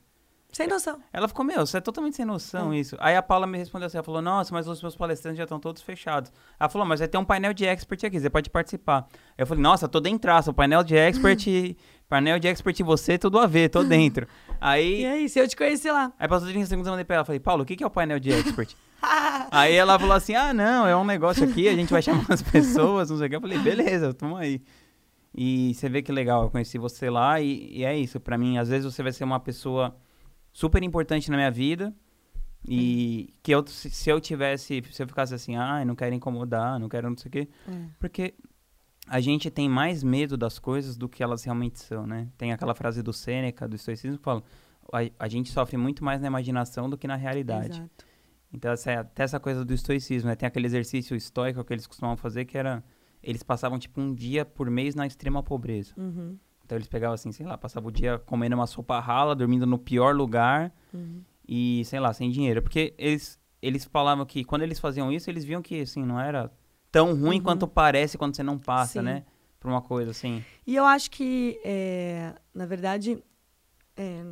[0.52, 1.00] Sem noção.
[1.12, 2.78] Ela ficou, meu, você é totalmente sem noção é.
[2.78, 2.94] isso.
[3.00, 5.58] Aí a Paula me respondeu assim, ela falou, nossa, mas os meus palestrantes já estão
[5.58, 6.30] todos fechados.
[6.60, 9.08] Ela falou, mas vai ter um painel de expert aqui, você pode participar.
[9.36, 11.44] Eu falei, nossa, tô dentro, o painel de expert,
[12.08, 14.28] painel de expert e você, tudo a ver, tô dentro.
[14.60, 15.00] Aí...
[15.00, 16.12] E é isso, eu te conheci lá.
[16.20, 17.90] Aí passou 30 segundos, eu mandei pra ela, falei, Paulo, o que, que é o
[17.90, 18.76] painel de expert?
[19.50, 22.42] aí ela falou assim, ah, não, é um negócio aqui, a gente vai chamar as
[22.42, 23.36] pessoas, não sei o que.
[23.36, 24.62] Eu falei, beleza, tamo aí.
[25.36, 28.56] E você vê que legal, eu conheci você lá e, e é isso, pra mim,
[28.58, 29.96] às vezes você vai ser uma pessoa
[30.52, 31.92] super importante na minha vida.
[32.66, 36.88] E que eu, se eu tivesse, se eu ficasse assim, ah, não quero incomodar, não
[36.88, 37.48] quero não sei o quê.
[37.68, 37.72] É.
[37.98, 38.34] Porque
[39.06, 42.28] a gente tem mais medo das coisas do que elas realmente são, né?
[42.38, 44.42] Tem aquela frase do Sêneca, do estoicismo, que fala,
[44.90, 47.78] a, a gente sofre muito mais na imaginação do que na realidade.
[47.78, 48.04] Exato.
[48.54, 50.36] Então, essa, é até essa coisa do estoicismo, né?
[50.36, 52.84] Tem aquele exercício estoico que eles costumavam fazer, que era...
[53.20, 55.92] Eles passavam, tipo, um dia por mês na extrema pobreza.
[55.96, 56.38] Uhum.
[56.64, 59.76] Então eles pegavam assim, sei lá, passavam o dia comendo uma sopa rala, dormindo no
[59.76, 61.22] pior lugar uhum.
[61.48, 62.62] e, sei lá, sem dinheiro.
[62.62, 66.50] Porque eles, eles falavam que quando eles faziam isso, eles viam que, assim, não era
[66.92, 67.42] tão ruim uhum.
[67.42, 69.06] quanto parece quando você não passa, Sim.
[69.06, 69.24] né?
[69.58, 70.44] Por uma coisa assim.
[70.66, 73.18] E eu acho que, é, na verdade,
[73.96, 74.22] é,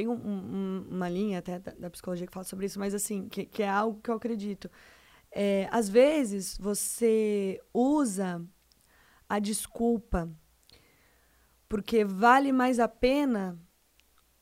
[0.00, 3.28] tem um, um, uma linha até da, da, psicologia que fala sobre isso, mas assim,
[3.28, 4.70] que, que é algo que eu acredito.
[5.30, 8.42] É, às vezes você usa
[9.28, 10.30] a desculpa
[11.68, 13.60] porque vale mais a pena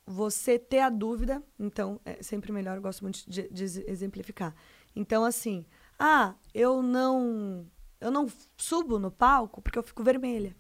[0.07, 1.43] você ter a dúvida.
[1.59, 4.55] Então, é sempre melhor, eu gosto muito de, de exemplificar.
[4.95, 5.67] Então, assim,
[5.99, 7.69] ah, eu não
[8.01, 10.57] eu não subo no palco porque eu fico vermelha.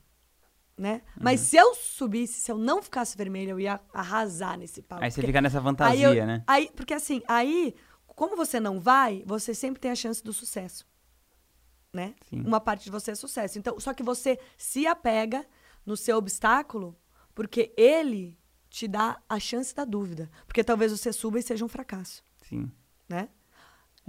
[0.79, 1.03] Né?
[1.17, 1.23] Uhum.
[1.25, 5.05] Mas se eu subisse, se eu não ficasse vermelha, eu ia arrasar nesse palco.
[5.05, 6.45] Aí você fica nessa fantasia, eu, né?
[6.47, 7.75] Aí, porque assim, aí,
[8.07, 10.87] como você não vai, você sempre tem a chance do sucesso.
[11.93, 12.15] Né?
[12.31, 12.43] Sim.
[12.43, 13.59] Uma parte de você é sucesso.
[13.59, 15.45] Então, só que você se apega
[15.85, 16.97] no seu obstáculo,
[17.35, 18.39] porque ele
[18.71, 20.31] te dá a chance da dúvida.
[20.47, 22.23] Porque talvez você suba e seja um fracasso.
[22.49, 22.71] Sim.
[23.09, 23.29] Né?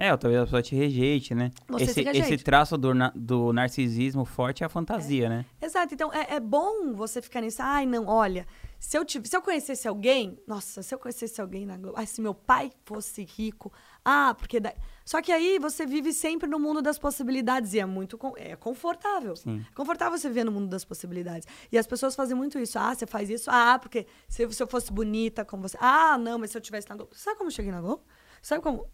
[0.02, 1.52] É, ou talvez a pessoa te rejeite, né?
[1.68, 5.30] Você esse, esse traço do, do narcisismo forte é a fantasia, é.
[5.30, 5.46] né?
[5.62, 5.94] Exato.
[5.94, 7.62] Então, é, é, bom você ficar nisso.
[7.62, 8.48] Ai, não, olha,
[8.80, 10.40] se eu, tive, se eu conhecesse alguém...
[10.48, 11.98] Nossa, se eu conhecesse alguém na Globo...
[11.98, 13.74] Ai, se meu pai fosse rico...
[14.06, 14.62] Ah, porque...
[14.62, 14.74] Da...
[15.04, 19.36] Só que aí você vive sempre no mundo das possibilidades e é muito é confortável.
[19.36, 19.66] Sim.
[19.70, 21.46] É confortável você viver no mundo das possibilidades.
[21.70, 22.80] E as pessoas fazem muito isso.
[22.80, 23.52] Ah, você faz isso?
[23.52, 25.78] Ah, porque se, se eu fosse bonita como você.
[25.82, 27.12] Ah, não, mas se eu tivesse na Globo.
[27.16, 28.02] Sabe como eu cheguei na Globo?
[28.42, 28.88] Sabe como.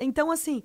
[0.00, 0.62] Então, assim,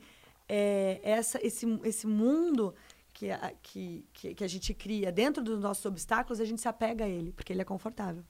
[0.48, 2.74] é, essa, esse, esse mundo
[3.14, 7.06] que a, que, que, a gente cria dentro dos nossos obstáculos, a gente se apega
[7.06, 8.24] a ele, porque ele é confortável.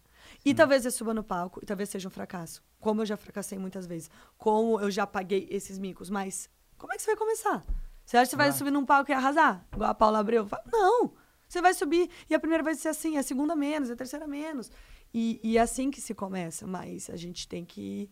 [0.43, 2.63] E talvez eu suba no palco e talvez seja um fracasso.
[2.79, 4.09] Como eu já fracassei muitas vezes.
[4.37, 6.09] Como eu já paguei esses micos.
[6.09, 7.63] Mas como é que você vai começar?
[8.05, 9.65] Você acha que você vai subir num palco e arrasar?
[9.73, 10.47] Igual a Paula Abreu?
[10.71, 11.13] Não!
[11.47, 14.71] Você vai subir e a primeira vai ser assim, a segunda menos, a terceira menos.
[15.13, 18.09] E, e é assim que se começa, mas a gente tem que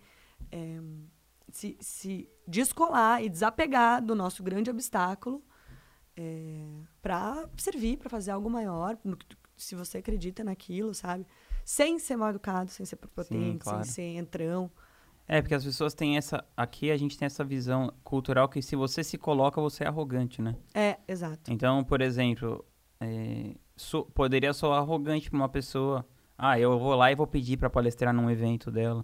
[0.51, 0.79] é,
[1.57, 5.43] se, se descolar e desapegar do nosso grande obstáculo
[6.15, 8.95] é, para servir, para fazer algo maior,
[9.55, 11.25] se você acredita naquilo, sabe?
[11.65, 13.83] Sem ser mal educado, sem ser prepotente, claro.
[13.83, 14.69] sem ser entrão.
[15.27, 16.45] É, porque as pessoas têm essa.
[16.55, 20.41] Aqui a gente tem essa visão cultural que se você se coloca, você é arrogante,
[20.41, 20.55] né?
[20.75, 21.51] É, exato.
[21.51, 22.63] Então, por exemplo,
[23.01, 26.05] é, so, poderia soar arrogante para uma pessoa.
[26.37, 29.03] Ah, eu vou lá e vou pedir para palestrar num evento dela.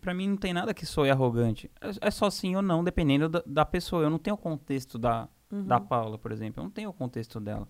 [0.00, 1.70] Para mim não tem nada que soe arrogante.
[1.80, 4.02] É, é só sim ou não, dependendo da, da, pessoa.
[4.02, 5.64] Eu não tenho o contexto da, uhum.
[5.64, 6.60] da Paula, por exemplo.
[6.60, 7.68] Eu não tenho o contexto dela.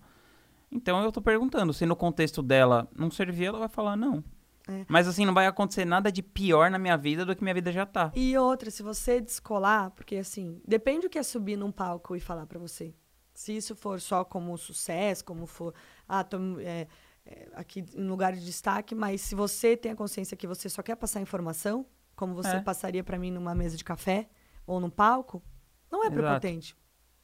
[0.71, 4.23] Então eu tô perguntando, se no contexto dela não servir, ela vai falar não.
[4.67, 4.85] É.
[4.87, 7.71] Mas assim, não vai acontecer nada de pior na minha vida do que minha vida
[7.71, 8.11] já tá.
[8.15, 12.19] E outra, se você descolar, porque assim, depende do que é subir num palco e
[12.19, 12.93] falar para você.
[13.33, 15.73] Se isso for só como sucesso, como for,
[16.07, 16.87] ah, tô, é,
[17.25, 20.81] é, aqui em lugar de destaque, mas se você tem a consciência que você só
[20.81, 21.85] quer passar informação,
[22.17, 22.59] como você é.
[22.59, 24.27] passaria para mim numa mesa de café
[24.65, 25.41] ou num palco,
[25.89, 26.75] não é prepotente.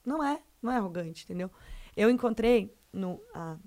[0.05, 1.51] Não é, não é arrogante, entendeu?
[1.97, 3.57] Eu encontrei no, ah,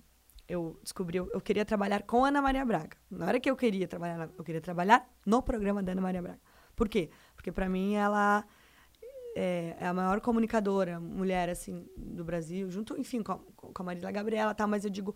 [0.49, 2.97] eu descobri, eu, eu, queria trabalhar com Ana Maria Braga.
[3.11, 6.41] Não era que eu queria trabalhar, eu queria trabalhar no programa da Ana Maria Braga.
[6.77, 7.11] Por quê?
[7.35, 8.45] Porque para mim ela
[9.38, 13.85] é, é, a maior comunicadora mulher assim do Brasil, junto, enfim, com a, com a
[13.85, 14.66] Marília Gabriela, tá?
[14.66, 15.14] Mas eu digo,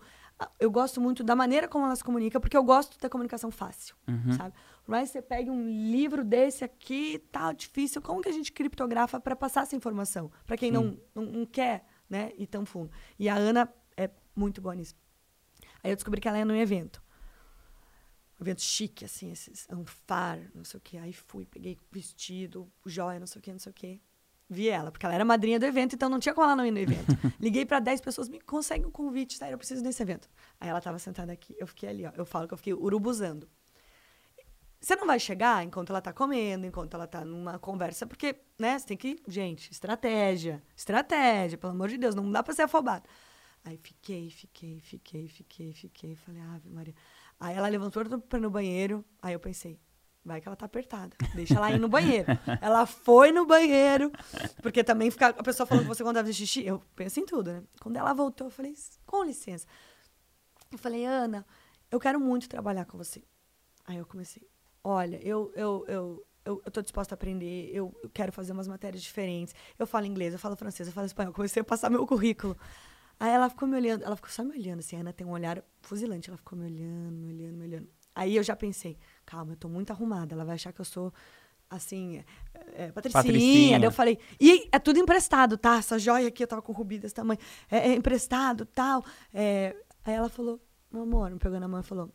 [0.59, 3.95] eu gosto muito da maneira como ela se comunica, porque eu gosto da comunicação fácil,
[4.07, 4.33] uhum.
[4.33, 4.53] sabe?
[4.85, 9.35] Que você pegue um livro desse aqui, tá difícil, como que a gente criptografa para
[9.35, 12.91] passar essa informação para quem não, não, não quer, né, ir tão fundo?
[13.17, 14.95] E a Ana é muito boa nisso.
[15.83, 17.01] Aí eu descobri que ela ia num evento.
[18.39, 20.97] Um evento chique, assim, esses anfar, não sei o quê.
[20.99, 23.99] Aí fui, peguei vestido, joia, não sei o quê, não sei o quê.
[24.53, 26.71] Vi ela, porque ela era madrinha do evento, então não tinha como ela não ir
[26.71, 27.05] no evento.
[27.39, 29.49] Liguei para 10 pessoas, me consegue um convite, tá?
[29.49, 30.29] Eu preciso desse evento.
[30.59, 32.11] Aí ela tava sentada aqui, eu fiquei ali, ó.
[32.17, 33.47] Eu falo que eu fiquei urubuzando.
[34.77, 38.77] Você não vai chegar enquanto ela tá comendo, enquanto ela tá numa conversa, porque, né,
[38.77, 39.23] você tem que.
[39.25, 40.61] Gente, estratégia.
[40.75, 43.07] Estratégia, pelo amor de Deus, não dá pra ser afobado.
[43.63, 46.15] Aí fiquei, fiquei, fiquei, fiquei, fiquei.
[46.17, 46.95] Falei, Ave Maria.
[47.39, 49.05] Aí ela levantou para no banheiro.
[49.21, 49.79] Aí eu pensei,
[50.23, 51.15] vai que ela tá apertada.
[51.33, 52.27] Deixa ela ir no banheiro.
[52.61, 54.11] ela foi no banheiro.
[54.61, 56.65] Porque também fica, a pessoa falou que você quando deve xixi.
[56.65, 57.63] Eu penso em tudo, né?
[57.79, 58.73] Quando ela voltou, eu falei,
[59.05, 59.65] com licença.
[60.71, 61.45] Eu falei, Ana,
[61.89, 63.23] eu quero muito trabalhar com você.
[63.85, 64.47] Aí eu comecei,
[64.83, 68.67] olha, eu, eu, eu, eu, eu tô disposta a aprender, eu, eu quero fazer umas
[68.67, 69.53] matérias diferentes.
[69.77, 71.33] Eu falo inglês, eu falo francês, eu falo espanhol.
[71.33, 72.55] Comecei a passar meu currículo.
[73.19, 75.31] Aí ela ficou me olhando, ela ficou só me olhando, assim, a Ana tem um
[75.31, 77.87] olhar fuzilante, ela ficou me olhando, me olhando, me olhando.
[78.15, 78.97] Aí eu já pensei,
[79.31, 81.13] calma, eu tô muito arrumada, ela vai achar que eu sou,
[81.69, 82.21] assim,
[82.73, 83.23] é, patricinha.
[83.23, 83.79] patricinha.
[83.79, 85.77] Daí eu falei, e é tudo emprestado, tá?
[85.77, 87.39] Essa joia aqui, eu tava com rubi desse tamanho,
[87.69, 89.05] é, é emprestado, tal.
[89.33, 89.73] É...
[90.03, 90.59] Aí ela falou,
[90.91, 92.11] meu amor, me pegou na mão e falou,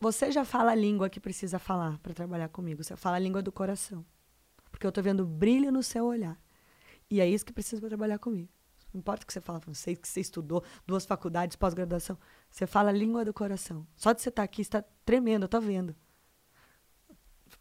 [0.00, 3.40] você já fala a língua que precisa falar para trabalhar comigo, você fala a língua
[3.40, 4.04] do coração.
[4.70, 6.36] Porque eu tô vendo brilho no seu olhar.
[7.08, 8.48] E é isso que precisa para trabalhar comigo.
[8.92, 12.18] Não importa o que você fala francês, que você estudou, duas faculdades, pós-graduação.
[12.50, 13.86] Você fala a língua do coração.
[13.96, 15.94] Só de você estar tá aqui, está tremendo, eu tô vendo.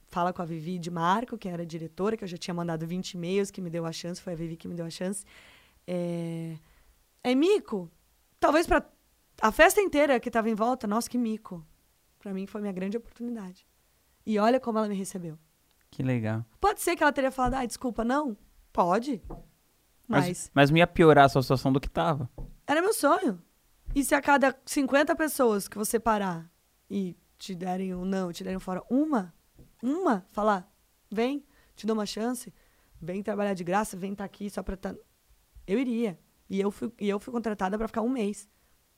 [0.07, 3.13] Fala com a Vivi de Marco, que era diretora, que eu já tinha mandado 20
[3.13, 5.23] e-mails, que me deu a chance, foi a Vivi que me deu a chance.
[5.85, 6.57] É,
[7.23, 7.91] é mico?
[8.39, 8.83] Talvez para
[9.41, 11.65] a festa inteira que estava em volta, nossa, que mico.
[12.17, 13.67] Para mim foi minha grande oportunidade.
[14.25, 15.37] E olha como ela me recebeu.
[15.91, 16.45] Que legal.
[16.59, 18.37] Pode ser que ela teria falado, ah, desculpa, não?
[18.71, 19.21] Pode.
[20.09, 22.27] Mas, mas não ia piorar a sua situação do que tava.
[22.65, 23.39] Era meu sonho.
[23.95, 26.51] E se a cada 50 pessoas que você parar
[26.89, 29.33] e te derem um não, te derem fora, uma,
[29.81, 30.71] uma, falar,
[31.11, 31.45] vem,
[31.75, 32.53] te dou uma chance,
[32.99, 34.93] vem trabalhar de graça, vem estar tá aqui só pra estar.
[34.93, 34.99] Tá...
[35.65, 36.19] Eu iria.
[36.49, 38.49] E eu fui, e eu fui contratada para ficar um mês,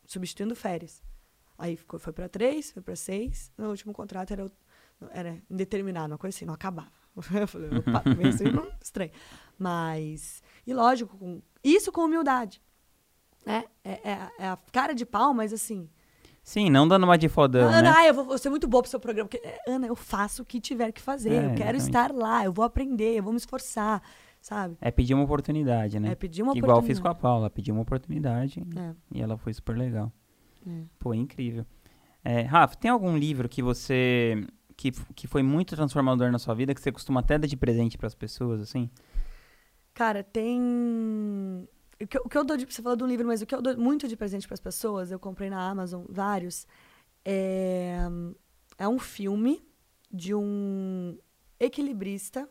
[0.06, 1.04] substituindo férias.
[1.58, 3.52] Aí ficou, foi para três, foi para seis.
[3.58, 4.52] No último contrato era,
[5.12, 7.00] era indeterminado, uma coisa assim, não acabava.
[7.34, 9.12] Eu falei, opa, assim, não, estranho.
[9.58, 12.62] Mas, e lógico, com, isso com humildade.
[13.45, 13.63] Né?
[13.84, 15.89] É, é, é, a cara de pau, mas assim.
[16.43, 17.93] Sim, não dando uma de fodão, Ana, né?
[17.95, 19.30] ah, eu vou, vou ser muito boa pro seu programa.
[19.30, 21.34] Porque, é, Ana, eu faço o que tiver que fazer.
[21.34, 22.12] É, eu quero exatamente.
[22.12, 24.02] estar lá, eu vou aprender, eu vou me esforçar,
[24.41, 24.76] sabe?
[24.82, 26.12] É pedir uma oportunidade, né?
[26.12, 26.88] É pedir uma Igual oportunidade.
[26.88, 28.95] fiz com a Paula, pedi uma oportunidade é.
[29.12, 30.12] e ela foi super legal.
[30.67, 30.84] É.
[30.97, 31.65] Pô, incrível.
[32.24, 34.45] É, Rafa, tem algum livro que você
[34.82, 38.00] que, que foi muito transformador na sua vida, que você costuma até dar de presente
[38.00, 38.89] para as pessoas, assim?
[39.94, 41.67] Cara, tem.
[42.02, 42.65] O que, o que eu dou de.
[42.65, 44.60] Você falou de um livro, mas o que eu dou muito de presente para as
[44.60, 46.65] pessoas, eu comprei na Amazon vários.
[47.24, 48.00] É,
[48.80, 49.63] é um filme
[50.12, 51.15] de um
[51.60, 52.50] equilibrista.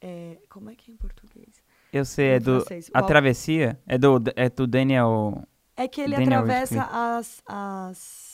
[0.00, 1.64] É, como é que é em português?
[1.92, 2.64] Eu sei, é do.
[2.94, 3.80] A Travessia?
[3.88, 5.42] É do, é do Daniel.
[5.76, 8.25] É que ele Daniel atravessa as, as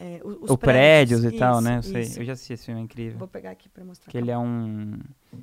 [0.00, 1.78] é, os, o prédios, prédios e isso, tal, né?
[1.78, 3.18] Eu, sei, eu já assisti esse filme, é incrível.
[3.18, 4.08] Vou pegar aqui pra mostrar.
[4.08, 4.96] Que ele é um.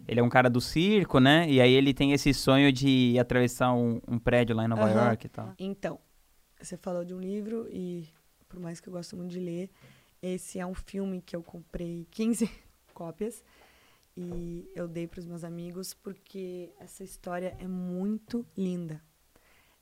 [0.08, 1.46] Ele é um cara do circo, né?
[1.50, 4.94] E aí ele tem esse sonho de atravessar um, um prédio lá em Nova uhum.
[4.94, 5.54] York e tal.
[5.60, 6.00] Então,
[6.62, 8.08] você falou de um livro e,
[8.48, 9.70] por mais que eu gosto muito de ler,
[10.22, 12.50] esse é um filme que eu comprei 15
[12.94, 13.44] cópias
[14.16, 19.02] e eu dei para os meus amigos porque essa história é muito linda.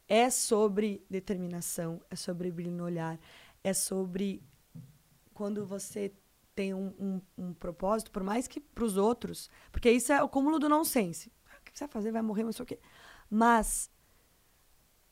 [0.09, 3.19] É sobre determinação, é sobre brilho no olhar,
[3.63, 4.41] é sobre
[5.33, 6.13] quando você
[6.55, 10.29] tem um, um, um propósito, por mais que para os outros, porque isso é o
[10.29, 11.31] cúmulo do nonsense.
[11.49, 12.11] Ah, o que você vai fazer?
[12.11, 12.79] Vai morrer, mas o quê.
[13.29, 13.89] Mas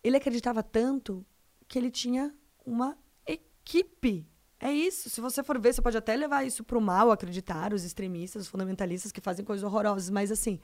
[0.04, 1.26] ele acreditava tanto
[1.68, 2.34] que ele tinha
[2.66, 4.28] uma equipe.
[4.60, 5.10] É isso.
[5.10, 8.44] Se você for ver, você pode até levar isso para o mal, acreditar, os extremistas,
[8.44, 10.60] os fundamentalistas que fazem coisas horrorosas, mas assim,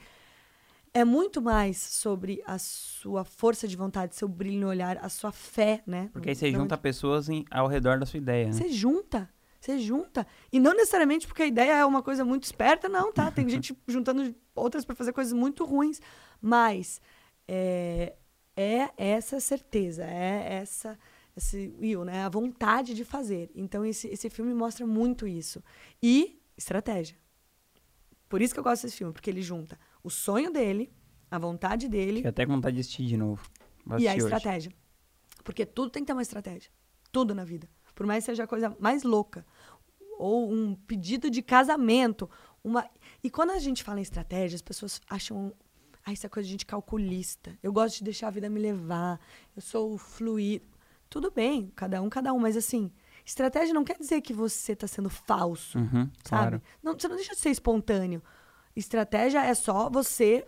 [0.93, 5.31] é muito mais sobre a sua força de vontade, seu brilho no olhar, a sua
[5.31, 6.09] fé, né?
[6.13, 6.81] Porque aí você junta onde...
[6.81, 8.53] pessoas em, ao redor da sua ideia, né?
[8.53, 9.29] Você junta.
[9.67, 10.25] Você junta.
[10.51, 13.29] E não necessariamente porque a ideia é uma coisa muito esperta, não, tá?
[13.29, 15.99] Tem gente juntando outras para fazer coisas muito ruins.
[16.41, 17.01] Mas
[17.45, 18.15] é,
[18.55, 20.97] é essa certeza, é essa
[21.35, 22.23] esse will, né?
[22.23, 23.51] A vontade de fazer.
[23.53, 25.61] Então esse, esse filme mostra muito isso.
[26.01, 27.17] E estratégia.
[28.29, 30.91] Por isso que eu gosto desse filme, porque ele junta o sonho dele,
[31.29, 32.17] a vontade dele.
[32.17, 33.47] Fiquei até com vontade de assistir de novo.
[33.99, 34.71] e a estratégia.
[35.43, 36.71] Porque tudo tem que ter uma estratégia.
[37.11, 37.69] Tudo na vida.
[37.97, 39.43] Por mais que seja a coisa mais louca.
[40.17, 42.29] Ou um pedido de casamento.
[42.63, 42.89] Uma...
[43.23, 45.53] E quando a gente fala em estratégia, as pessoas acham.
[46.05, 47.57] Ah, isso é coisa de gente calculista.
[47.61, 49.19] Eu gosto de deixar a vida me levar.
[49.55, 50.65] Eu sou fluido.
[51.09, 52.39] Tudo bem, cada um, cada um.
[52.39, 52.91] Mas assim,
[53.25, 55.77] estratégia não quer dizer que você está sendo falso.
[55.77, 56.59] Uhum, sabe?
[56.59, 56.61] Claro.
[56.81, 58.21] Não, você não deixa de ser espontâneo.
[58.75, 60.45] Estratégia é só você.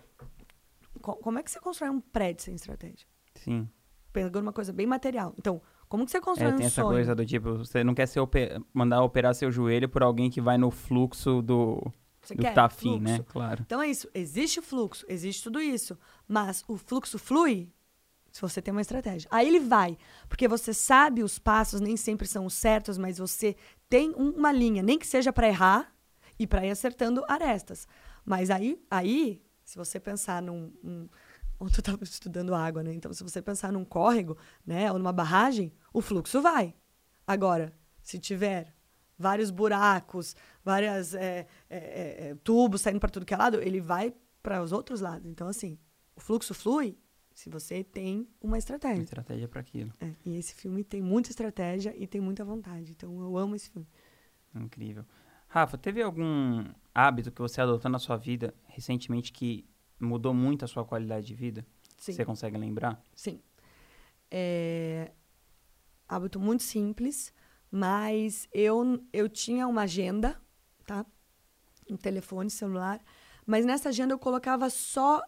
[1.01, 3.07] Como é que você constrói um prédio sem estratégia?
[3.35, 3.69] Sim.
[4.11, 5.33] Pegando uma coisa bem material.
[5.37, 6.85] Então, como que você constrói é, um tem sonho?
[6.85, 8.61] essa coisa do tipo, você não quer ser oper...
[8.73, 11.81] mandar operar seu joelho por alguém que vai no fluxo do,
[12.21, 13.03] você do quer que afim, fluxo.
[13.03, 13.25] né?
[13.27, 13.63] Claro.
[13.65, 14.07] Então é isso.
[14.13, 15.97] Existe fluxo, existe tudo isso.
[16.27, 17.69] Mas o fluxo flui
[18.31, 19.27] se você tem uma estratégia.
[19.31, 19.97] Aí ele vai.
[20.27, 23.55] Porque você sabe os passos, nem sempre são os certos, mas você
[23.89, 25.91] tem uma linha, nem que seja para errar
[26.37, 27.87] e para ir acertando arestas.
[28.23, 30.71] Mas aí, aí se você pensar num.
[30.83, 31.09] Um,
[31.59, 32.93] ontem eu estava estudando água, né?
[32.93, 36.73] Então, se você pensar num córrego, né, ou numa barragem, o fluxo vai.
[37.25, 38.73] Agora, se tiver
[39.17, 44.13] vários buracos, vários é, é, é, tubos saindo para tudo que é lado, ele vai
[44.41, 45.29] para os outros lados.
[45.29, 45.77] Então, assim,
[46.15, 46.97] o fluxo flui
[47.33, 48.97] se você tem uma estratégia.
[48.97, 49.93] Uma estratégia para aquilo.
[49.99, 52.91] É, e esse filme tem muita estratégia e tem muita vontade.
[52.91, 53.87] Então, eu amo esse filme.
[54.55, 55.05] Incrível.
[55.47, 59.65] Rafa, teve algum hábito que você adotou na sua vida recentemente que
[59.99, 61.65] mudou muito a sua qualidade de vida?
[61.97, 62.13] Sim.
[62.13, 63.01] Você consegue lembrar?
[63.15, 63.41] Sim.
[64.31, 65.11] É...
[66.09, 67.31] Hábito muito simples,
[67.71, 70.41] mas eu, eu tinha uma agenda,
[70.87, 71.05] tá?
[71.89, 72.99] Um telefone celular,
[73.45, 75.21] mas nessa agenda eu colocava só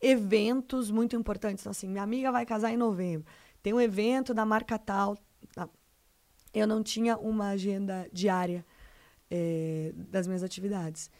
[0.00, 1.62] eventos muito importantes.
[1.62, 3.26] Então, assim, minha amiga vai casar em novembro,
[3.62, 5.18] tem um evento da marca tal.
[5.54, 5.68] Tá?
[6.52, 8.64] Eu não tinha uma agenda diária
[9.30, 11.10] é, das minhas atividades.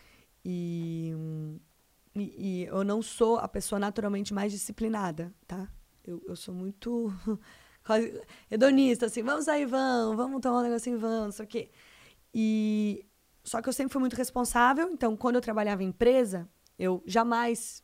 [0.45, 1.13] E,
[2.15, 5.69] e, e, eu não sou a pessoa naturalmente mais disciplinada, tá?
[6.05, 7.13] Eu, eu sou muito
[8.51, 11.70] hedonista, assim, vamos sair, vamos, vamos tomar um negocinho, vamos, não sei o quê.
[12.35, 13.07] E,
[13.44, 17.83] só que eu sempre fui muito responsável, então quando eu trabalhava em empresa, eu jamais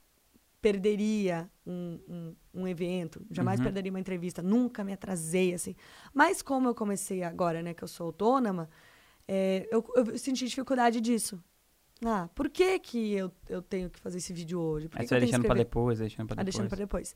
[0.60, 3.64] perderia um, um, um evento, jamais uhum.
[3.64, 5.74] perderia uma entrevista, nunca me atrasei, assim.
[6.14, 8.68] Mas como eu comecei agora, né, que eu sou autônoma,
[9.26, 11.42] é, eu, eu, senti dificuldade disso.
[12.04, 14.88] Ah, por que, que eu, eu tenho que fazer esse vídeo hoje?
[14.88, 16.54] Por que Aí você vai deixando para depois, deixando para ah, depois.
[16.54, 17.14] deixando para depois.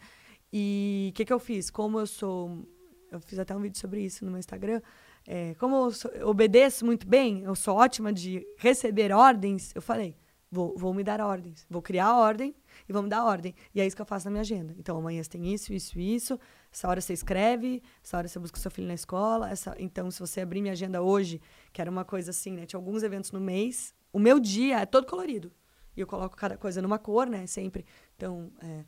[0.52, 1.70] E o que, que eu fiz?
[1.70, 2.66] Como eu sou.
[3.10, 4.80] Eu fiz até um vídeo sobre isso no meu Instagram.
[5.26, 9.82] É, como eu, sou, eu, obedeço muito bem, eu sou ótima de receber ordens, eu
[9.82, 10.16] falei,
[10.50, 11.66] vou, vou me dar ordens.
[11.68, 12.54] Vou criar a ordem
[12.88, 13.54] e vou me dar ordem.
[13.74, 14.74] E é isso que eu faço na minha agenda.
[14.78, 16.38] Então, amanhã você tem isso, isso, isso.
[16.72, 19.50] Essa hora você escreve, essa hora você busca seu filho na escola.
[19.50, 19.74] Essa...
[19.78, 21.40] Então, se você abrir minha agenda hoje,
[21.72, 22.66] que era uma coisa assim, né?
[22.66, 23.94] Tinha alguns eventos no mês.
[24.12, 25.52] O meu dia é todo colorido.
[25.96, 27.46] E eu coloco cada coisa numa cor, né?
[27.46, 27.84] Sempre.
[28.16, 28.84] Então, é,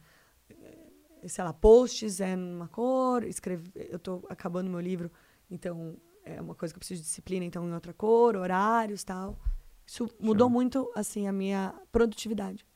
[1.27, 3.25] sei lá, posts é numa cor.
[3.25, 3.71] Escreve...
[3.75, 5.11] Eu estou acabando meu livro,
[5.51, 9.39] então é uma coisa que eu preciso de disciplina, então em outra cor, horários tal.
[9.87, 10.51] Isso mudou Show.
[10.51, 12.67] muito, assim, a minha produtividade.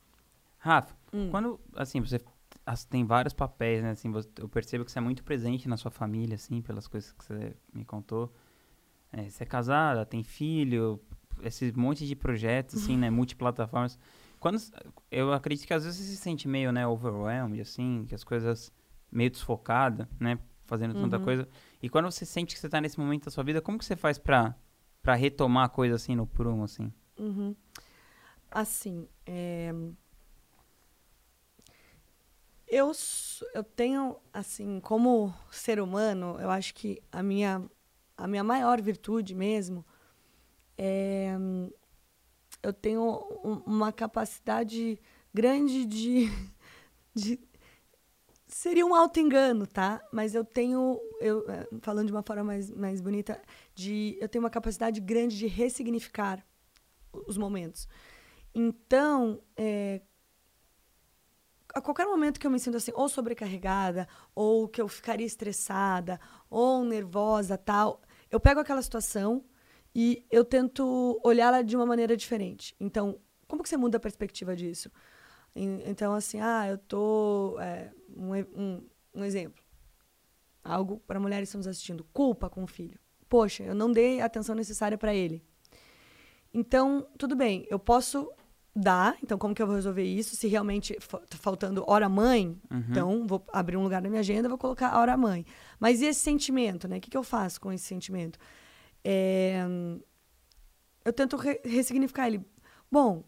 [0.57, 1.29] Rafa, hum.
[1.31, 2.21] quando, assim, você
[2.89, 3.91] tem vários papéis, né?
[3.91, 7.25] Assim, eu percebo que você é muito presente na sua família, assim, pelas coisas que
[7.25, 8.33] você me contou.
[9.13, 10.99] É, você é casada, tem filho,
[11.43, 13.11] esse monte de projetos, assim, né?
[13.11, 13.99] Multiplataformas.
[14.43, 14.61] Quando,
[15.11, 18.73] eu acredito que às vezes você se sente meio, né, overwhelmed, assim, que as coisas
[19.11, 20.39] meio desfocada, né?
[20.67, 21.25] Fazendo tanta uhum.
[21.25, 21.49] coisa.
[21.81, 23.95] E quando você sente que você está nesse momento da sua vida, como que você
[23.95, 24.55] faz pra,
[25.01, 26.93] pra retomar a coisa, assim, no prumo, assim?
[27.19, 27.55] Uhum.
[28.51, 29.73] Assim, é
[32.73, 32.91] eu,
[33.53, 37.63] eu tenho, assim, como ser humano, eu acho que a minha,
[38.17, 39.85] a minha maior virtude mesmo
[40.79, 41.37] é.
[42.63, 43.03] Eu tenho
[43.67, 44.99] uma capacidade
[45.35, 46.31] grande de,
[47.15, 47.41] de
[48.47, 50.01] seria um auto-engano, tá?
[50.13, 53.41] Mas eu tenho, eu é, falando de uma forma mais, mais bonita,
[53.75, 56.45] de eu tenho uma capacidade grande de ressignificar
[57.27, 57.89] os momentos.
[58.55, 60.03] Então, é,
[61.75, 66.21] a qualquer momento que eu me sinto assim, ou sobrecarregada, ou que eu ficaria estressada,
[66.51, 69.45] ou nervosa, tal, eu pego aquela situação
[69.95, 72.75] e eu tento olhá-la de uma maneira diferente.
[72.81, 74.91] Então, como que você muda a perspectiva disso?
[75.55, 77.59] Então, assim, ah, eu tô.
[77.61, 79.63] É, um, um, um exemplo.
[80.65, 82.07] Algo para mulheres que estamos assistindo.
[82.13, 82.99] Culpa com o filho.
[83.29, 85.45] Poxa, eu não dei a atenção necessária para ele.
[86.55, 88.31] Então, tudo bem, eu posso
[88.75, 89.17] dar.
[89.23, 90.37] Então, como que eu vou resolver isso?
[90.37, 92.85] Se realmente tá faltando hora mãe, uhum.
[92.91, 95.45] então vou abrir um lugar na minha agenda, vou colocar hora mãe.
[95.79, 96.99] Mas e esse sentimento, né?
[96.99, 98.39] O que, que eu faço com esse sentimento?
[99.05, 99.65] É...
[101.05, 102.45] Eu tento re ressignificar ele.
[102.91, 103.25] Bom,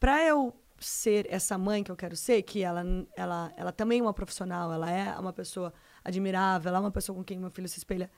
[0.00, 2.84] para eu ser essa mãe que eu quero ser, que ela,
[3.16, 5.72] ela, ela também é uma profissional, ela é uma pessoa
[6.04, 8.10] admirável, ela é uma pessoa com quem meu filho se espelha.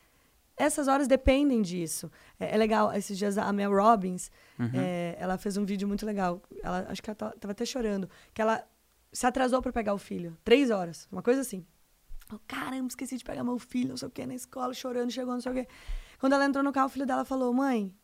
[0.56, 2.10] Essas horas dependem disso.
[2.38, 4.70] É, é legal, esses dias a Mel Robbins, uhum.
[4.72, 6.40] é, ela fez um vídeo muito legal.
[6.62, 8.08] Ela, acho que ela tava até chorando.
[8.32, 8.64] Que ela
[9.12, 10.36] se atrasou para pegar o filho.
[10.44, 11.66] Três horas, uma coisa assim.
[12.32, 15.34] Oh, caramba, esqueci de pegar meu filho, não sei o quê, na escola, chorando, chegou,
[15.34, 15.68] não sei o quê.
[16.18, 17.94] Quando ela entrou no carro, o filho dela falou, mãe...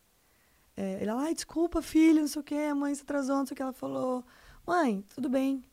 [0.77, 3.53] É, ele, ai, desculpa, filho, não sei o quê, a mãe se atrasou, não sei
[3.53, 3.61] o que.
[3.61, 4.23] Ela falou,
[4.65, 5.63] mãe, tudo bem.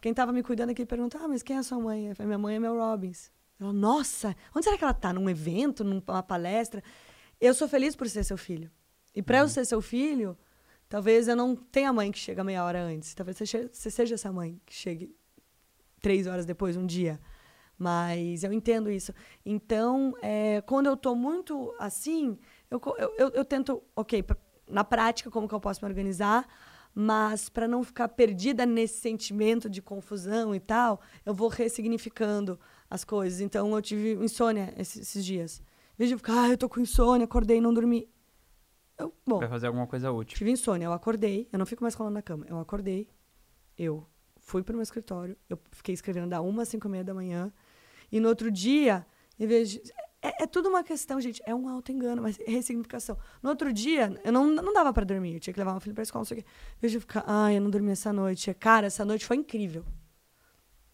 [0.00, 2.08] Quem estava me cuidando aqui perguntou, ah, mas quem é a sua mãe?
[2.08, 3.32] Eu falei, minha mãe é Mel Robbins.
[3.58, 5.12] Ela, nossa, onde será que ela está?
[5.12, 6.82] Num evento, numa palestra?
[7.40, 8.70] Eu sou feliz por ser seu filho.
[9.14, 9.44] E para uhum.
[9.44, 10.36] eu ser seu filho,
[10.88, 13.14] talvez eu não tenha mãe que chega meia hora antes.
[13.14, 15.16] Talvez você, você seja essa mãe que chegue
[16.00, 17.18] três horas depois, um dia.
[17.82, 19.12] Mas eu entendo isso.
[19.44, 22.38] Então, é, quando eu estou muito assim,
[22.70, 22.80] eu,
[23.18, 24.24] eu, eu, tento, ok,
[24.68, 26.46] na prática, como que eu posso me organizar?
[26.94, 32.60] mas para não ficar perdida nesse sentimento de confusão e tal, eu vou ressignificando
[32.90, 33.40] as coisas.
[33.40, 35.62] Então eu tive insônia esses, esses dias.
[35.98, 38.10] De ficar, ah, eu tô com insônia, acordei e não dormi.
[38.98, 40.36] Eu, bom, Vai fazer alguma coisa útil.
[40.36, 42.44] Tive insônia, eu acordei, eu não fico mais rolando na cama.
[42.46, 43.08] Eu acordei,
[43.78, 44.06] eu
[44.36, 47.50] fui pro meu escritório, eu fiquei escrevendo da uma às cinco e meia da manhã.
[48.12, 49.04] E no outro dia,
[49.40, 49.82] em vez de,
[50.22, 51.42] é, é, tudo uma questão, gente.
[51.44, 53.18] É um auto-engano, mas é ressignificação.
[53.42, 55.34] No outro dia, eu não, não dava para dormir.
[55.34, 56.48] Eu tinha que levar meu filho pra escola, não sei o quê.
[56.80, 58.54] Eu ia ficar, ai, eu não dormi essa noite.
[58.54, 59.84] Cara, essa noite foi incrível.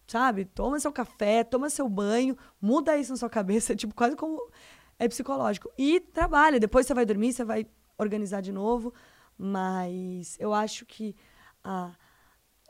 [0.07, 0.45] Sabe?
[0.45, 4.49] Toma seu café, toma seu banho, muda isso na sua cabeça, tipo, quase como
[4.97, 5.71] é psicológico.
[5.77, 6.59] E trabalha.
[6.59, 7.67] Depois você vai dormir, você vai
[7.99, 8.91] organizar de novo.
[9.37, 11.15] Mas eu acho que
[11.63, 11.95] a,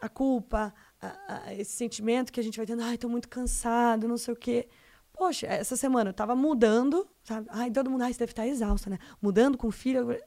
[0.02, 4.08] a culpa, a, a, esse sentimento que a gente vai tendo, ai, tô muito cansado,
[4.08, 4.68] não sei o quê
[5.20, 7.46] Poxa, essa semana eu tava mudando, sabe?
[7.52, 8.98] Ai, todo mundo, ai, você deve estar exausta, né?
[9.22, 10.18] Mudando com o filho.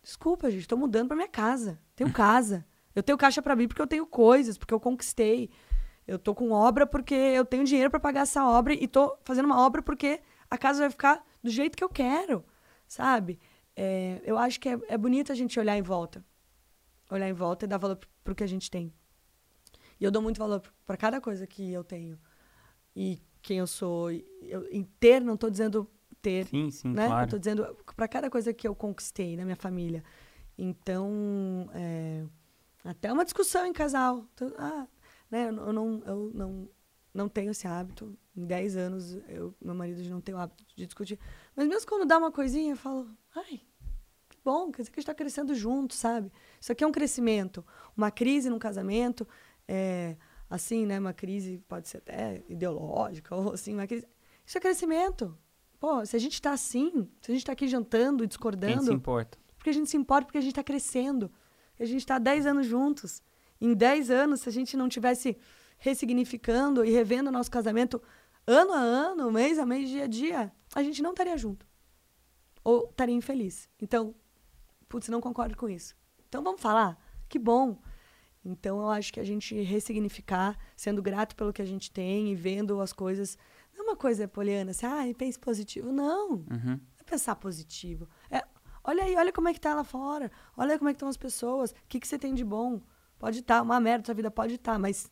[0.00, 1.80] Desculpa, gente, tô mudando pra minha casa.
[1.96, 2.64] Tenho casa.
[2.94, 5.50] Eu tenho caixa para abrir porque eu tenho coisas, porque eu conquistei.
[6.06, 9.46] Eu tô com obra porque eu tenho dinheiro para pagar essa obra e tô fazendo
[9.46, 12.44] uma obra porque a casa vai ficar do jeito que eu quero,
[12.86, 13.40] sabe?
[13.74, 16.24] É, eu acho que é, é bonito a gente olhar em volta.
[17.10, 18.94] Olhar em volta e dar valor pro que a gente tem.
[20.02, 22.18] E eu dou muito valor para cada coisa que eu tenho.
[22.94, 24.10] E quem eu sou.
[24.10, 25.88] Eu, em ter, não estou dizendo
[26.20, 26.44] ter.
[26.46, 27.06] Sim, sim, né?
[27.06, 27.24] claro.
[27.26, 30.02] Estou dizendo para cada coisa que eu conquistei na minha família.
[30.58, 32.24] Então, é,
[32.84, 34.26] até uma discussão em casal.
[34.34, 34.88] Então, ah,
[35.30, 36.68] né, eu não, eu não,
[37.14, 38.18] não tenho esse hábito.
[38.36, 41.16] Em 10 anos, eu, meu marido não tem o hábito de discutir.
[41.54, 43.60] Mas mesmo quando dá uma coisinha, eu falo, ai,
[44.28, 46.32] que bom, quer dizer que a gente está crescendo junto, sabe?
[46.60, 47.64] Isso aqui é um crescimento.
[47.96, 49.28] Uma crise num casamento.
[49.66, 50.16] É,
[50.48, 50.98] assim, né?
[50.98, 54.06] Uma crise pode ser até ideológica, ou assim, uma crise.
[54.44, 55.36] Isso é crescimento.
[55.78, 58.74] Pô, se a gente está assim, se a gente está aqui jantando, discordando.
[58.74, 59.38] Quem se importa?
[59.56, 61.30] Porque a gente se importa, porque a gente está crescendo.
[61.78, 63.22] A gente está 10 anos juntos.
[63.60, 65.36] Em 10 anos, se a gente não tivesse
[65.78, 68.00] ressignificando e revendo o nosso casamento
[68.46, 71.66] ano a ano, mês a mês, dia a dia, a gente não estaria junto.
[72.62, 73.68] Ou estaria infeliz.
[73.80, 74.14] Então,
[74.88, 75.96] putz, não concordo com isso.
[76.28, 76.98] Então vamos falar?
[77.28, 77.78] Que bom.
[78.44, 82.34] Então, eu acho que a gente ressignificar, sendo grato pelo que a gente tem e
[82.34, 83.38] vendo as coisas.
[83.74, 85.92] Não é uma coisa poliana, assim, ah, pense positivo.
[85.92, 86.32] Não.
[86.32, 86.80] Uhum.
[86.98, 88.08] É pensar positivo.
[88.30, 88.44] É,
[88.82, 90.30] olha aí, olha como é que tá lá fora.
[90.56, 91.70] Olha como é que estão as pessoas.
[91.70, 92.80] O que, que você tem de bom?
[93.18, 95.08] Pode estar, tá, uma merda, sua vida pode estar, tá, mas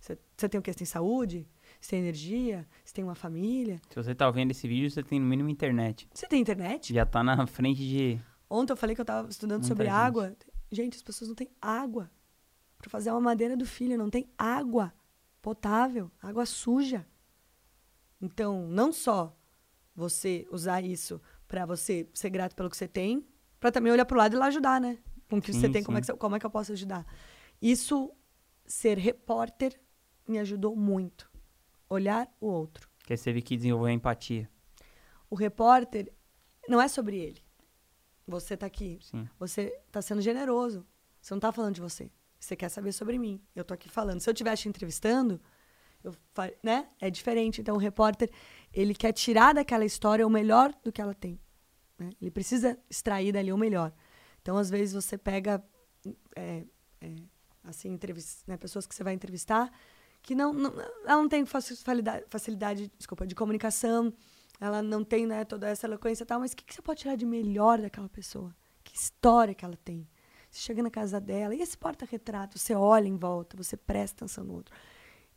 [0.00, 0.72] você tem o quê?
[0.72, 1.46] Você tem saúde?
[1.80, 2.66] Você tem energia?
[2.84, 3.80] Você tem uma família?
[3.90, 6.08] Se você tá vendo esse vídeo, você tem no mínimo internet.
[6.12, 6.92] Você tem internet?
[6.92, 8.20] Já tá na frente de.
[8.48, 9.94] Ontem eu falei que eu tava estudando Muita sobre gente.
[9.94, 10.36] água.
[10.70, 12.10] Gente, as pessoas não têm água
[12.82, 14.92] para fazer uma madeira do filho, não tem água
[15.40, 17.06] potável, água suja.
[18.20, 19.36] Então, não só
[19.94, 23.24] você usar isso para você ser grato pelo que você tem,
[23.60, 24.98] para também olhar para o lado e lá ajudar, né?
[25.30, 27.06] Com o que sim, você tem, como é que, como é que eu posso ajudar?
[27.60, 28.12] Isso,
[28.66, 29.80] ser repórter,
[30.26, 31.30] me ajudou muito.
[31.88, 32.88] Olhar o outro.
[33.04, 34.50] Que você teve que desenvolver a empatia.
[35.30, 36.12] O repórter
[36.68, 37.40] não é sobre ele.
[38.26, 38.98] Você está aqui.
[39.02, 39.28] Sim.
[39.38, 40.84] Você está sendo generoso.
[41.20, 42.10] Você não está falando de você.
[42.42, 43.40] Você quer saber sobre mim.
[43.54, 44.20] Eu estou aqui falando.
[44.20, 45.40] Se eu estivesse entrevistando,
[46.02, 46.12] eu,
[46.62, 46.88] né?
[47.00, 47.60] É diferente.
[47.60, 48.30] Então, o repórter,
[48.72, 51.38] ele quer tirar daquela história o melhor do que ela tem.
[51.96, 52.10] Né?
[52.20, 53.92] Ele precisa extrair dali o melhor.
[54.40, 55.64] Então, às vezes, você pega,
[56.34, 56.64] é,
[57.00, 57.14] é,
[57.62, 57.96] assim,
[58.48, 59.72] né, pessoas que você vai entrevistar
[60.20, 60.72] que não, não,
[61.04, 64.14] ela não tem facilidade, facilidade desculpa, de comunicação,
[64.60, 67.00] ela não tem né, toda essa eloquência e tal, mas o que, que você pode
[67.00, 68.54] tirar de melhor daquela pessoa?
[68.84, 70.08] Que história que ela tem?
[70.52, 72.58] Você chega na casa dela, e esse porta-retrato?
[72.58, 74.74] Você olha em volta, você presta atenção no outro.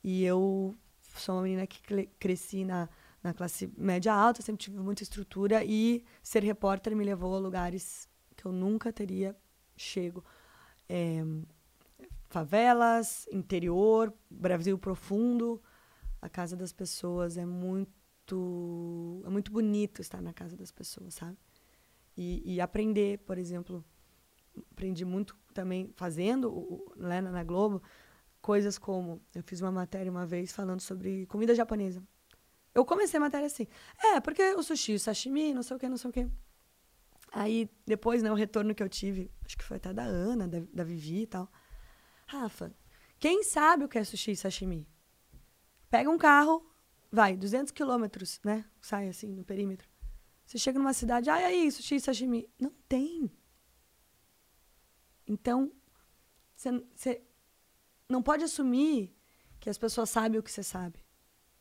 [0.03, 0.75] E eu
[1.15, 1.81] sou uma menina que
[2.19, 2.89] cresci na,
[3.23, 8.09] na classe média alta, sempre tive muita estrutura e ser repórter me levou a lugares
[8.35, 9.33] que eu nunca teria
[9.77, 10.21] chego.
[10.89, 11.23] É,
[12.27, 15.63] favelas, interior, Brasil profundo.
[16.21, 21.37] A casa das pessoas é muito é muito bonito estar na casa das pessoas, sabe?
[22.17, 23.85] E, e aprender, por exemplo,
[24.71, 27.81] aprendi muito também fazendo né, na Globo
[28.41, 32.03] coisas como eu fiz uma matéria uma vez falando sobre comida japonesa.
[32.75, 33.65] Eu comecei a matéria assim.
[33.97, 36.29] É, porque o sushi, o sashimi, não sei o que, não sei o que.
[37.31, 40.59] Aí, depois, né, o retorno que eu tive, acho que foi até da Ana, da,
[40.71, 41.51] da Vivi e tal.
[42.27, 42.71] Rafa,
[43.19, 44.87] quem sabe o que é sushi e sashimi?
[45.89, 46.65] Pega um carro,
[47.11, 48.63] vai, 200 quilômetros, né?
[48.81, 49.89] Sai assim, no perímetro.
[50.45, 52.47] Você chega numa cidade, ah, aí, sushi e sashimi.
[52.59, 53.31] Não tem.
[55.27, 55.71] Então,
[56.55, 57.21] você
[58.09, 59.15] não pode assumir
[59.59, 61.03] que as pessoas sabem o que você sabe.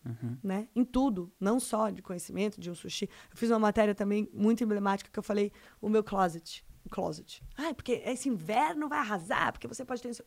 [0.04, 0.38] Uhum.
[0.42, 0.68] Né?
[0.74, 3.08] Em tudo, não só de conhecimento, de um sushi.
[3.30, 5.50] Eu fiz uma matéria também muito emblemática que eu falei
[5.80, 6.64] o meu closet.
[6.84, 7.42] O closet.
[7.56, 10.24] Ah, porque esse inverno vai arrasar, porque você pode ter.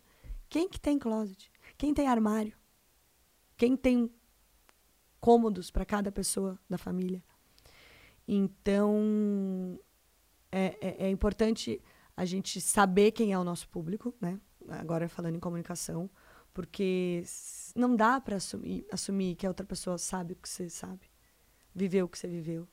[0.50, 1.52] Quem que tem closet?
[1.78, 2.58] Quem tem armário?
[3.56, 4.12] Quem tem
[5.20, 7.24] cômodos para cada pessoa da família?
[8.28, 9.80] Então,
[10.52, 11.80] é, é, é importante
[12.18, 14.42] a gente saber quem é o nosso público, né?
[14.68, 16.10] agora falando em comunicação,
[16.54, 17.24] porque
[17.76, 21.10] não dá para assumir, assumir que a outra pessoa sabe o que você sabe,
[21.74, 22.68] viveu o que você viveu,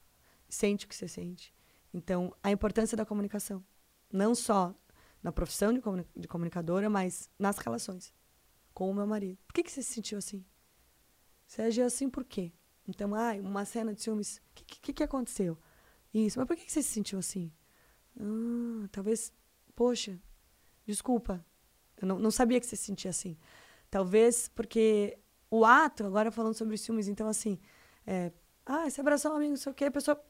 [0.49, 1.55] sente o que você sente.
[1.93, 3.63] Então, a importância da comunicação,
[4.11, 4.75] não só
[5.23, 8.13] na profissão de, comuni de comunicadora, mas nas relações
[8.73, 9.39] com o meu marido.
[9.47, 10.45] Por que, que você se sentiu assim?
[11.47, 12.53] Você agiu assim por quê?
[12.89, 14.39] Então, ah, uma cena de ciúmes.
[14.39, 15.57] O que, que, que aconteceu?
[16.13, 16.39] Isso.
[16.39, 17.53] Mas por que, que você se sentiu assim?
[18.21, 19.33] Ah, talvez,
[19.75, 20.21] poxa,
[20.87, 21.45] desculpa,
[22.01, 23.37] eu não, não sabia que você se sentia assim.
[23.91, 25.19] Talvez porque
[25.51, 27.59] o ato, agora falando sobre os ciúmes, então assim,
[28.07, 28.33] é,
[28.67, 30.21] ah, você abraçou um amigo, não sei o quê, a pessoa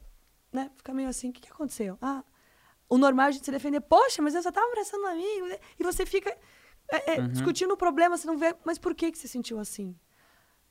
[0.51, 1.97] né, fica meio assim, o que, que aconteceu?
[2.01, 2.23] Ah,
[2.87, 5.47] o normal é a gente se defender, poxa, mas eu só tava abraçando um amigo,
[5.47, 5.57] né?
[5.79, 6.29] e você fica
[6.91, 7.29] é, é, uhum.
[7.29, 9.97] discutindo o problema, você não vê, mas por que, que você sentiu assim?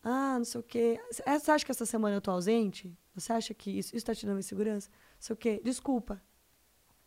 [0.02, 1.00] Ah, não sei o quê.
[1.10, 2.94] Você acha que essa semana eu tô ausente?
[3.14, 4.90] Você acha que isso está te dando insegurança?
[4.90, 5.62] Não sei o quê.
[5.64, 6.22] Desculpa.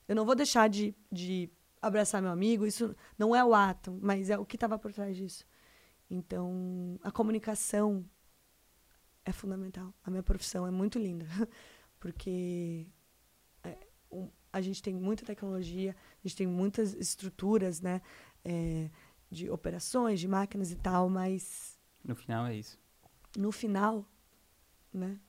[0.08, 1.50] Eu não vou deixar de, de
[1.82, 5.16] abraçar meu amigo, isso não é o ato, mas é o que estava por trás
[5.16, 5.46] disso.
[6.10, 8.06] Então, a comunicação
[9.26, 9.94] é fundamental.
[10.04, 11.26] A minha profissão é muito linda,
[12.00, 12.88] porque
[13.64, 13.78] é,
[14.52, 18.02] a gente tem muita tecnologia, a gente tem muitas estruturas, né,
[18.46, 18.90] é,
[19.30, 22.80] de operações, de máquinas e tal, mas no final é isso.
[23.36, 24.06] No final,
[24.94, 25.20] né,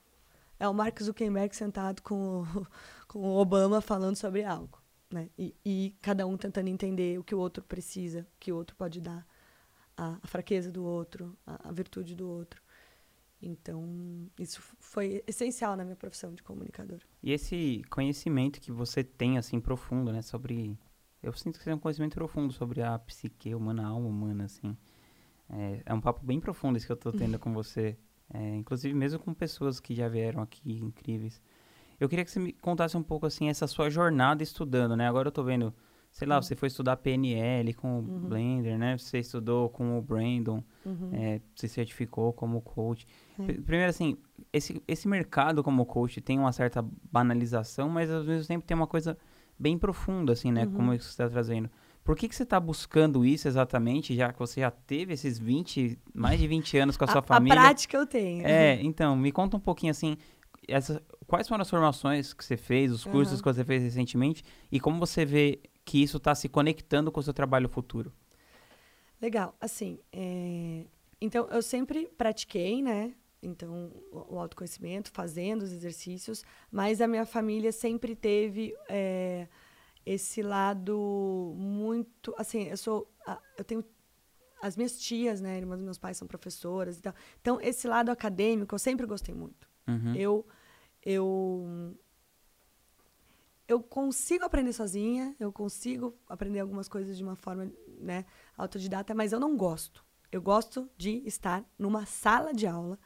[0.61, 2.67] é o Mark Zuckerberg sentado com o,
[3.09, 4.79] com o Obama falando sobre algo
[5.11, 5.31] né?
[5.39, 8.77] E, e, cada um tentando entender o que o outro precisa, o que o outro
[8.77, 9.27] pode dar,
[9.97, 12.63] a, a fraqueza do outro, a, a, virtude do outro.
[13.41, 16.99] Então, isso foi essencial na minha profissão de comunicador.
[17.23, 20.23] E esse conhecimento que você tem, assim, profundo, né?
[20.23, 20.79] Sobre...
[21.23, 24.45] Eu sinto que você tem um conhecimento profundo sobre a psique humana, a alma humana,
[24.45, 24.77] assim.
[25.49, 27.97] É, é um papo bem profundo esse que eu estou tendo com você.
[28.35, 31.41] É, inclusive, mesmo com pessoas que já vieram aqui, incríveis.
[32.01, 35.09] Eu queria que você me contasse um pouco, assim, essa sua jornada estudando, né?
[35.09, 35.75] Agora eu tô vendo,
[36.13, 36.43] sei lá, uhum.
[36.43, 38.21] você foi estudar PNL com o uhum.
[38.29, 38.97] Blender, né?
[38.97, 41.11] Você estudou com o Brandon, uhum.
[41.13, 43.07] é, se certificou como coach.
[43.39, 43.53] É.
[43.53, 44.17] Primeiro, assim,
[44.53, 48.87] esse, esse mercado como coach tem uma certa banalização, mas ao mesmo tempo tem uma
[48.87, 49.19] coisa
[49.59, 50.67] bem profunda, assim, né?
[50.67, 51.09] Como isso uhum.
[51.09, 51.69] você está trazendo.
[52.09, 55.99] Por que, que você está buscando isso exatamente, já que você já teve esses 20,
[56.15, 57.59] mais de 20 anos com a sua a, família?
[57.59, 58.47] A prática eu tenho.
[58.47, 60.17] É, então, me conta um pouquinho, assim,
[60.69, 63.43] essa, quais foram as formações que você fez, os cursos uhum.
[63.43, 67.23] que você fez recentemente e como você vê que isso está se conectando com o
[67.23, 68.13] seu trabalho futuro?
[69.21, 69.57] Legal.
[69.61, 70.85] Assim, é...
[71.21, 73.15] então eu sempre pratiquei, né?
[73.41, 79.47] Então, o autoconhecimento, fazendo os exercícios, mas a minha família sempre teve é,
[80.05, 82.35] esse lado muito.
[82.37, 83.09] Assim, eu sou.
[83.57, 83.85] Eu tenho
[84.61, 87.15] as minhas tias, né, irmãs dos meus pais são professoras e tal.
[87.41, 89.69] Então, esse lado acadêmico eu sempre gostei muito.
[89.87, 90.15] Uhum.
[90.15, 90.47] Eu,
[91.11, 91.97] eu,
[93.67, 98.27] eu consigo aprender sozinha, eu consigo aprender algumas coisas de uma forma, né,
[98.59, 100.05] autodidata, mas eu não gosto.
[100.31, 102.99] Eu gosto de estar numa sala de aula,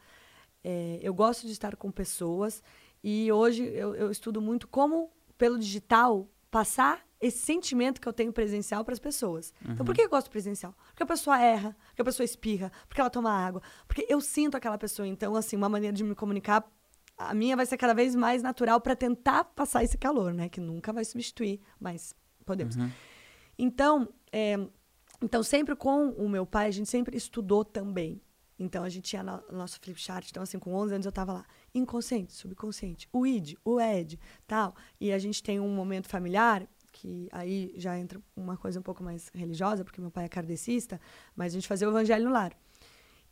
[0.61, 2.61] é, eu gosto de estar com pessoas
[3.01, 8.33] e hoje eu, eu estudo muito como, pelo digital, passar esse sentimento que eu tenho
[8.33, 9.53] presencial para as pessoas.
[9.63, 9.71] Uhum.
[9.71, 10.75] Então, por que eu gosto presencial?
[10.89, 14.57] Porque a pessoa erra, porque a pessoa espirra, porque ela toma água, porque eu sinto
[14.57, 15.07] aquela pessoa.
[15.07, 16.69] Então, assim, uma maneira de me comunicar,
[17.17, 20.49] a minha vai ser cada vez mais natural para tentar passar esse calor, né?
[20.49, 22.75] Que nunca vai substituir, mas podemos.
[22.75, 22.89] Uhum.
[23.57, 24.57] Então, é,
[25.21, 28.21] então, sempre com o meu pai, a gente sempre estudou também.
[28.59, 30.27] Então, a gente tinha no, nosso flip chart.
[30.29, 31.45] Então, assim, com 11 anos eu estava lá.
[31.73, 34.75] Inconsciente, subconsciente, o id, o ed, tal.
[34.99, 39.03] E a gente tem um momento familiar que aí já entra uma coisa um pouco
[39.03, 41.01] mais religiosa, porque meu pai é kardecista,
[41.35, 42.55] mas a gente fazia o evangelho no lar.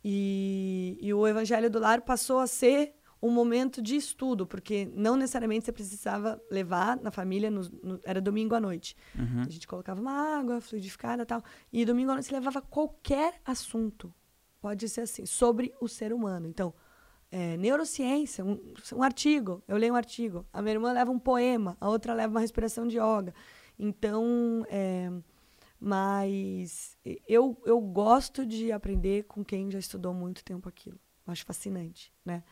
[0.04, 2.92] E, e o evangelho do lar passou a ser
[3.22, 8.20] um momento de estudo, porque não necessariamente você precisava levar na família, no, no, era
[8.20, 8.96] domingo à noite.
[9.16, 9.42] Uhum.
[9.42, 11.42] A gente colocava uma água fluidificada e tal,
[11.72, 14.12] e domingo à noite você levava qualquer assunto,
[14.60, 16.48] pode ser assim, sobre o ser humano.
[16.48, 16.74] Então,
[17.30, 18.60] é, neurociência, um,
[18.94, 22.34] um, artigo, eu leio um artigo, a minha irmã leva um poema, a outra leva
[22.34, 23.32] uma respiração de yoga.
[23.78, 25.10] Então, é,
[25.78, 26.96] mas
[27.26, 30.98] eu, eu gosto de aprender com quem já estudou muito tempo aquilo.
[31.26, 32.42] Eu acho fascinante, né?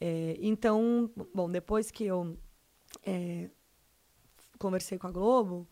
[0.00, 2.38] É, então, bom, depois que eu
[3.04, 3.50] é,
[4.58, 5.68] conversei com a Globo,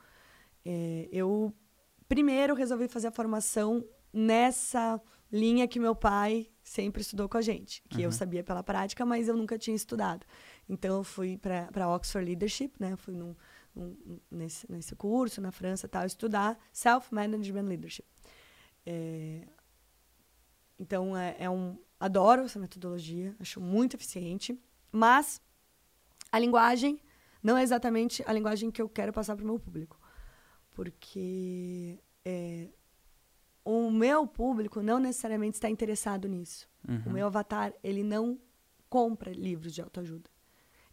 [0.65, 1.53] é, eu
[2.07, 5.01] primeiro resolvi fazer a formação nessa
[5.33, 8.05] linha que meu pai sempre estudou com a gente, que uhum.
[8.05, 10.27] eu sabia pela prática, mas eu nunca tinha estudado.
[10.69, 12.97] Então eu fui para Oxford Leadership, né?
[12.97, 13.35] Fui num,
[13.75, 18.07] num, nesse, nesse curso na França, tal, estudar Self Management Leadership.
[18.85, 19.47] É,
[20.79, 24.59] então é, é um adoro essa metodologia, acho muito eficiente,
[24.93, 25.41] mas
[26.31, 27.01] a linguagem
[27.43, 29.99] não é exatamente a linguagem que eu quero passar para o meu público,
[30.71, 32.69] porque é,
[33.65, 36.69] o meu público não necessariamente está interessado nisso.
[36.89, 37.03] Uhum.
[37.07, 38.39] O meu avatar, ele não
[38.89, 40.31] compra livros de autoajuda.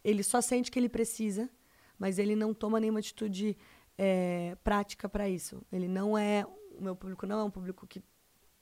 [0.04, 1.50] Ele só sente que ele precisa,
[1.98, 3.56] mas ele não toma nenhuma atitude
[3.96, 5.64] é, prática para isso.
[5.72, 6.44] Ele não é.
[6.78, 8.02] O meu público não é um público que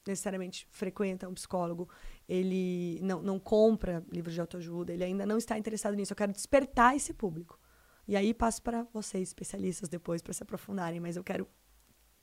[0.06, 1.88] necessariamente frequenta um psicólogo,
[2.28, 6.12] ele não, não compra livros de autoajuda, ele ainda não está interessado nisso.
[6.12, 7.58] Eu quero despertar esse público.
[8.06, 11.48] E aí passo para vocês, especialistas, depois, para se aprofundarem, mas eu quero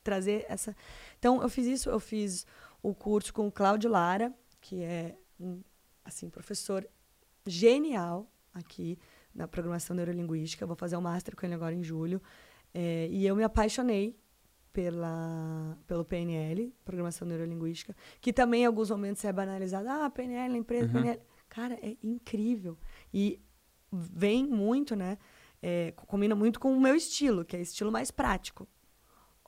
[0.03, 0.75] trazer essa.
[1.17, 2.45] Então, eu fiz isso, eu fiz
[2.81, 5.61] o curso com o Cláudio Lara, que é um
[6.03, 6.87] assim, professor
[7.45, 8.97] genial aqui
[9.33, 10.63] na programação neurolinguística.
[10.63, 12.21] Eu vou fazer o um master com ele agora em julho.
[12.73, 14.17] É, e eu me apaixonei
[14.73, 19.87] pela, pelo PNL, Programação Neurolinguística, que também em alguns momentos é banalizado.
[19.89, 20.93] Ah, PNL, empresa, uhum.
[20.93, 21.21] PNL.
[21.49, 22.77] Cara, é incrível.
[23.13, 23.41] E
[23.91, 25.17] vem muito, né?
[25.61, 28.67] É, combina muito com o meu estilo, que é estilo mais prático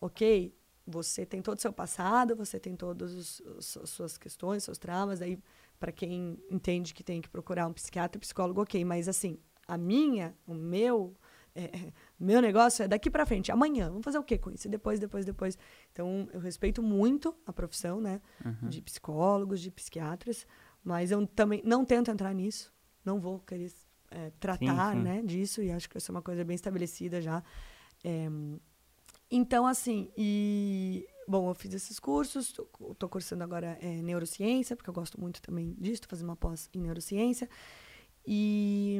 [0.03, 0.53] ok,
[0.85, 5.39] você tem todo o seu passado, você tem todas as suas questões, seus traumas, aí
[5.79, 10.35] para quem entende que tem que procurar um psiquiatra, psicólogo, ok, mas assim, a minha,
[10.45, 11.15] o meu,
[11.55, 14.67] é, meu negócio é daqui para frente, amanhã, vamos fazer o que com isso?
[14.69, 15.57] Depois, depois, depois.
[15.91, 18.69] Então, eu respeito muito a profissão, né, uhum.
[18.69, 20.45] de psicólogos, de psiquiatras,
[20.83, 22.73] mas eu também não tento entrar nisso,
[23.05, 23.71] não vou querer
[24.11, 25.03] é, tratar, sim, sim.
[25.03, 27.43] né, disso, e acho que isso é uma coisa bem estabelecida já.
[28.03, 28.27] É,
[29.31, 31.07] então, assim, e.
[31.25, 35.73] Bom, eu fiz esses cursos, estou cursando agora é, neurociência, porque eu gosto muito também
[35.79, 37.49] disso, fazer uma pós em neurociência.
[38.27, 38.99] E,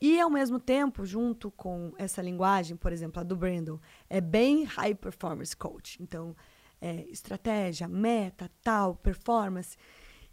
[0.00, 3.78] e, ao mesmo tempo, junto com essa linguagem, por exemplo, a do Brandon,
[4.08, 6.00] é bem high performance coach.
[6.02, 6.36] Então,
[6.80, 9.76] é, estratégia, meta, tal, performance.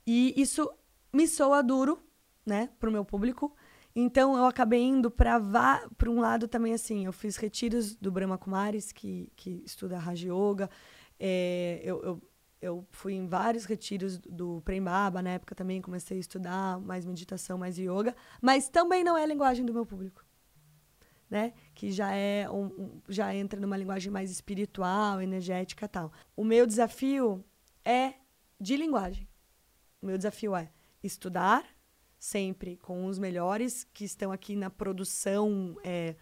[0.05, 0.71] E isso
[1.11, 1.99] me soa duro,
[2.45, 3.55] né, para o meu público.
[3.95, 7.05] Então eu acabei indo para um lado também assim.
[7.05, 10.69] Eu fiz retiros do Brahma Kumaris, que, que estuda Raja Yoga.
[11.17, 12.21] É, eu, eu,
[12.61, 17.05] eu, fui em vários retiros do Prem Baba, na época também comecei a estudar mais
[17.05, 18.15] meditação, mais yoga.
[18.41, 20.25] Mas também não é a linguagem do meu público.
[21.29, 21.53] Né?
[21.73, 26.11] Que já é um, já entra numa linguagem mais espiritual, energética tal.
[26.35, 27.43] O meu desafio
[27.83, 28.13] é
[28.59, 29.27] de linguagem.
[30.01, 30.71] O meu desafio é
[31.03, 31.65] estudar
[32.17, 36.15] sempre com os melhores que estão aqui na produção é,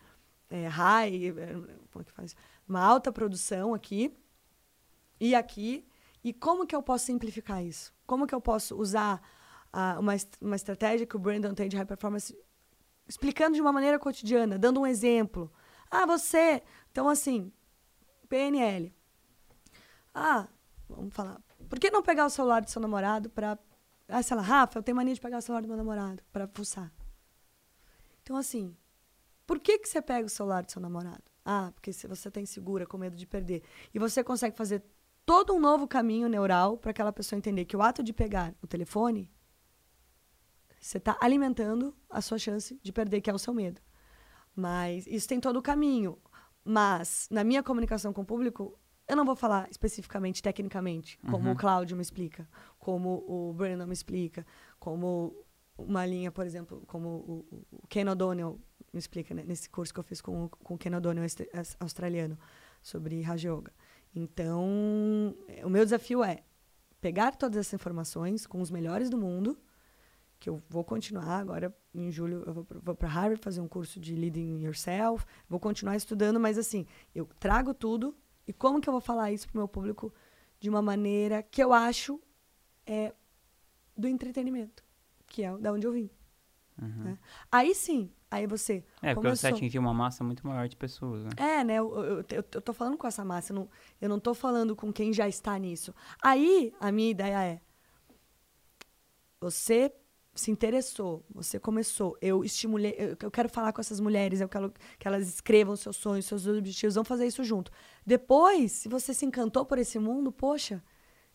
[0.49, 1.53] é, high, é,
[1.91, 2.35] como é que faz?
[2.67, 4.13] Uma alta produção aqui
[5.19, 5.85] e aqui.
[6.23, 7.93] E como que eu posso simplificar isso?
[8.05, 9.21] Como que eu posso usar
[9.73, 12.37] uh, uma, uma estratégia que o Brandon tem de high performance,
[13.07, 15.51] explicando de uma maneira cotidiana, dando um exemplo.
[15.91, 16.63] Ah, você.
[16.91, 17.51] Então, assim,
[18.29, 18.95] PNL.
[20.13, 20.47] Ah,
[20.87, 23.57] vamos falar Por que não pegar o celular do seu namorado pra.
[24.07, 26.47] Ah, sei lá, Rafa, eu tenho mania de pegar o celular do meu namorado pra
[26.47, 26.91] fuçar.
[28.21, 28.75] Então, assim,
[29.45, 31.23] por que, que você pega o celular do seu namorado?
[31.45, 33.63] Ah, porque você tá insegura, com medo de perder.
[33.93, 34.83] E você consegue fazer
[35.25, 38.67] todo um novo caminho neural para aquela pessoa entender que o ato de pegar o
[38.67, 39.31] telefone,
[40.79, 43.81] você está alimentando a sua chance de perder, que é o seu medo.
[44.55, 46.17] Mas isso tem todo o caminho.
[46.63, 51.53] Mas, na minha comunicação com o público, eu não vou falar especificamente, tecnicamente, como Uhum.
[51.53, 52.47] o Cláudio me explica,
[52.79, 54.45] como o Brandon me explica,
[54.79, 55.33] como
[55.77, 58.59] uma linha, por exemplo, como o, o Ken O'Donnell
[58.93, 61.25] me explica, né, nesse curso que eu fiz com, com o Ken O'Donnell
[61.79, 62.37] australiano,
[62.81, 63.73] sobre Raja Yoga.
[64.15, 66.43] Então, o meu desafio é
[67.01, 69.57] pegar todas essas informações com os melhores do mundo,
[70.39, 74.13] que eu vou continuar agora em julho eu vou, para Harvard fazer um curso de
[74.13, 76.85] leading yourself vou continuar estudando mas assim
[77.15, 78.13] eu trago tudo
[78.45, 80.13] e como que eu vou falar isso pro meu público
[80.59, 82.19] de uma maneira que eu acho
[82.85, 83.13] é
[83.95, 84.83] do entretenimento
[85.27, 86.09] que é da onde eu vim
[86.81, 87.03] Uhum.
[87.03, 87.19] né?
[87.51, 91.29] aí sim aí você É, porque você atingiu uma massa muito maior de pessoas, né?
[91.37, 91.75] é, né?
[91.75, 93.69] Eu, eu, eu, eu tô falando com essa massa, eu não,
[94.01, 95.93] eu não tô falando com quem já está nisso.
[96.21, 97.61] Aí, a minha ideia é:
[99.39, 99.91] você
[100.35, 104.73] se interessou, você começou, eu estimulei, eu, eu quero falar com essas mulheres, eu quero
[104.97, 107.71] que elas escrevam seus sonhos, seus objetivos, vamos fazer isso junto.
[108.05, 110.83] Depois, se você se encantou por esse mundo, poxa,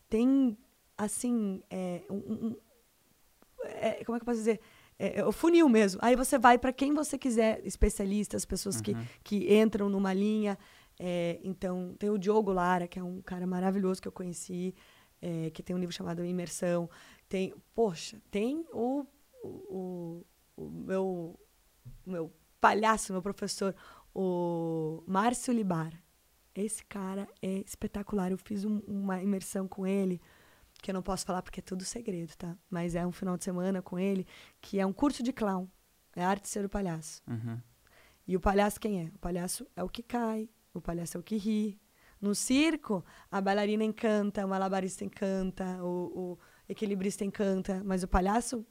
[0.09, 0.57] tem,
[0.97, 2.15] assim, é, um-
[2.47, 2.55] um-
[3.63, 4.59] é, como é que eu posso dizer?
[4.99, 5.99] É, é o funil mesmo.
[6.03, 8.91] Aí você vai para quem você quiser, especialistas, pessoas que,
[9.23, 10.57] que entram numa linha.
[10.99, 14.75] É, então, tem o Diogo Lara, que é um cara maravilhoso que eu conheci,
[15.21, 16.89] é, que tem um livro chamado Imersão.
[17.29, 19.05] Tem, poxa, tem o,
[19.41, 20.25] o,
[20.57, 21.39] o meu,
[22.05, 23.73] meu palhaço, meu professor,
[24.13, 25.93] o Márcio Libar.
[26.53, 28.31] Esse cara é espetacular.
[28.31, 30.19] Eu fiz um- uma imersão com ele,
[30.81, 32.57] que eu não posso falar porque é tudo segredo, tá?
[32.69, 34.25] Mas é um final de semana com ele,
[34.61, 35.67] que é um curso de clown.
[36.15, 37.21] É a arte ser o palhaço.
[37.27, 37.61] Uhum.
[38.27, 39.11] E o palhaço quem é?
[39.15, 41.79] O palhaço é o que cai, o palhaço é o que ri.
[42.21, 48.65] No circo, a bailarina encanta, o malabarista encanta, o, o equilibrista encanta, mas o palhaço,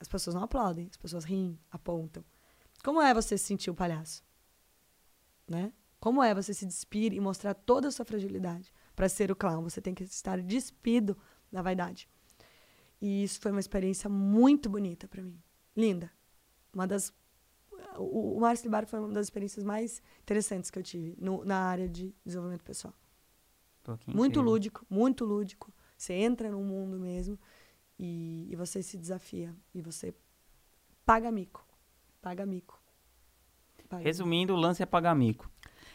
[0.00, 2.24] as pessoas não aplaudem, as pessoas riem, apontam.
[2.84, 4.22] Como é você se sentir o palhaço?
[5.48, 5.72] Né?
[5.98, 9.62] Como é você se despir e mostrar toda a sua fragilidade para ser o clown?
[9.62, 11.16] Você tem que estar despido
[11.52, 12.08] da vaidade.
[13.00, 15.40] E isso foi uma experiência muito bonita para mim.
[15.76, 16.10] Linda.
[16.74, 17.12] Uma das
[17.96, 21.58] o, o Márcio Libar foi uma das experiências mais interessantes que eu tive no- na
[21.60, 22.92] área de desenvolvimento pessoal.
[24.16, 25.72] Muito lúdico, muito lúdico.
[25.96, 27.38] Você entra no mundo mesmo
[27.96, 29.54] e, e você se desafia.
[29.72, 30.12] E você
[31.06, 31.64] paga mico.
[32.20, 32.82] Paga mico.
[33.88, 35.48] Paga Resumindo, o lance é pagar mico.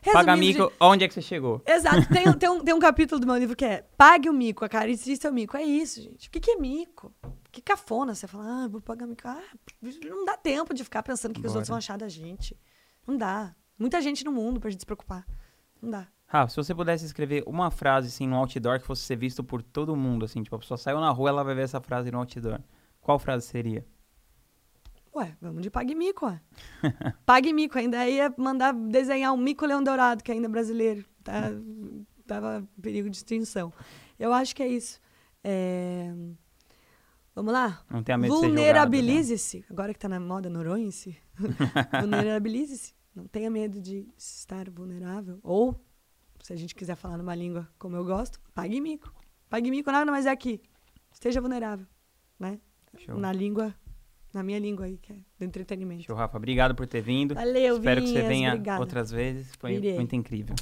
[0.03, 1.61] Resumindo, Pagar mico, onde é que você chegou?
[1.65, 2.07] Exato.
[2.09, 4.65] Tem, um- tem, um, tem um capítulo do meu livro que é Pague o mico,
[4.65, 5.55] acaricie seu mico.
[5.55, 6.27] É isso, gente.
[6.27, 7.13] O que, que é mico?
[7.51, 9.21] Que cafona você fala, ah, vou pagar mico.
[9.27, 9.41] Ah,
[10.05, 12.57] não dá tempo de ficar pensando o que, que os outros vão achar da gente.
[13.07, 13.55] Não dá.
[13.79, 15.25] Muita gente no mundo pra gente se preocupar.
[15.81, 16.07] Não dá.
[16.27, 19.61] Rafa, se você pudesse escrever uma frase, assim, no outdoor que fosse ser visto por
[19.61, 22.17] todo mundo, assim, tipo, a pessoa saiu na rua, ela vai ver essa frase no
[22.17, 22.59] outdoor.
[22.99, 23.85] Qual frase seria?
[25.15, 26.41] Ué, vamos de Pague Mico, ué.
[27.25, 31.05] Pague Mico, ainda ia mandar desenhar um mico leão dourado, que ainda é brasileiro.
[31.23, 31.51] Tá,
[32.25, 33.71] tava em perigo de extinção.
[34.17, 34.99] Eu acho que é isso.
[35.43, 36.11] É,
[37.35, 37.83] Vamos lá?
[37.89, 38.39] Não tenha medo né?
[38.39, 39.65] Vulnerabilize-se.
[39.69, 41.17] Agora que tá na moda Noronha-se.
[41.99, 42.93] Vulnerabilize-se.
[43.15, 45.39] Não tenha medo de estar vulnerável.
[45.41, 45.75] Ou,
[46.41, 49.11] se a gente quiser falar numa língua como eu gosto, pague mico.
[49.49, 50.61] Pague mico nada mais é aqui.
[51.11, 51.87] Esteja vulnerável,
[52.39, 52.59] né?
[52.97, 53.17] Show.
[53.17, 53.73] Na língua,
[54.33, 56.03] na minha língua aí, que é do entretenimento.
[56.03, 56.37] Show, Rafa.
[56.37, 57.35] Obrigado por ter vindo.
[57.35, 58.79] Valeu, Espero que você Vinhas, venha obrigada.
[58.79, 59.51] outras vezes.
[59.59, 59.95] Foi Irei.
[59.95, 60.55] muito incrível.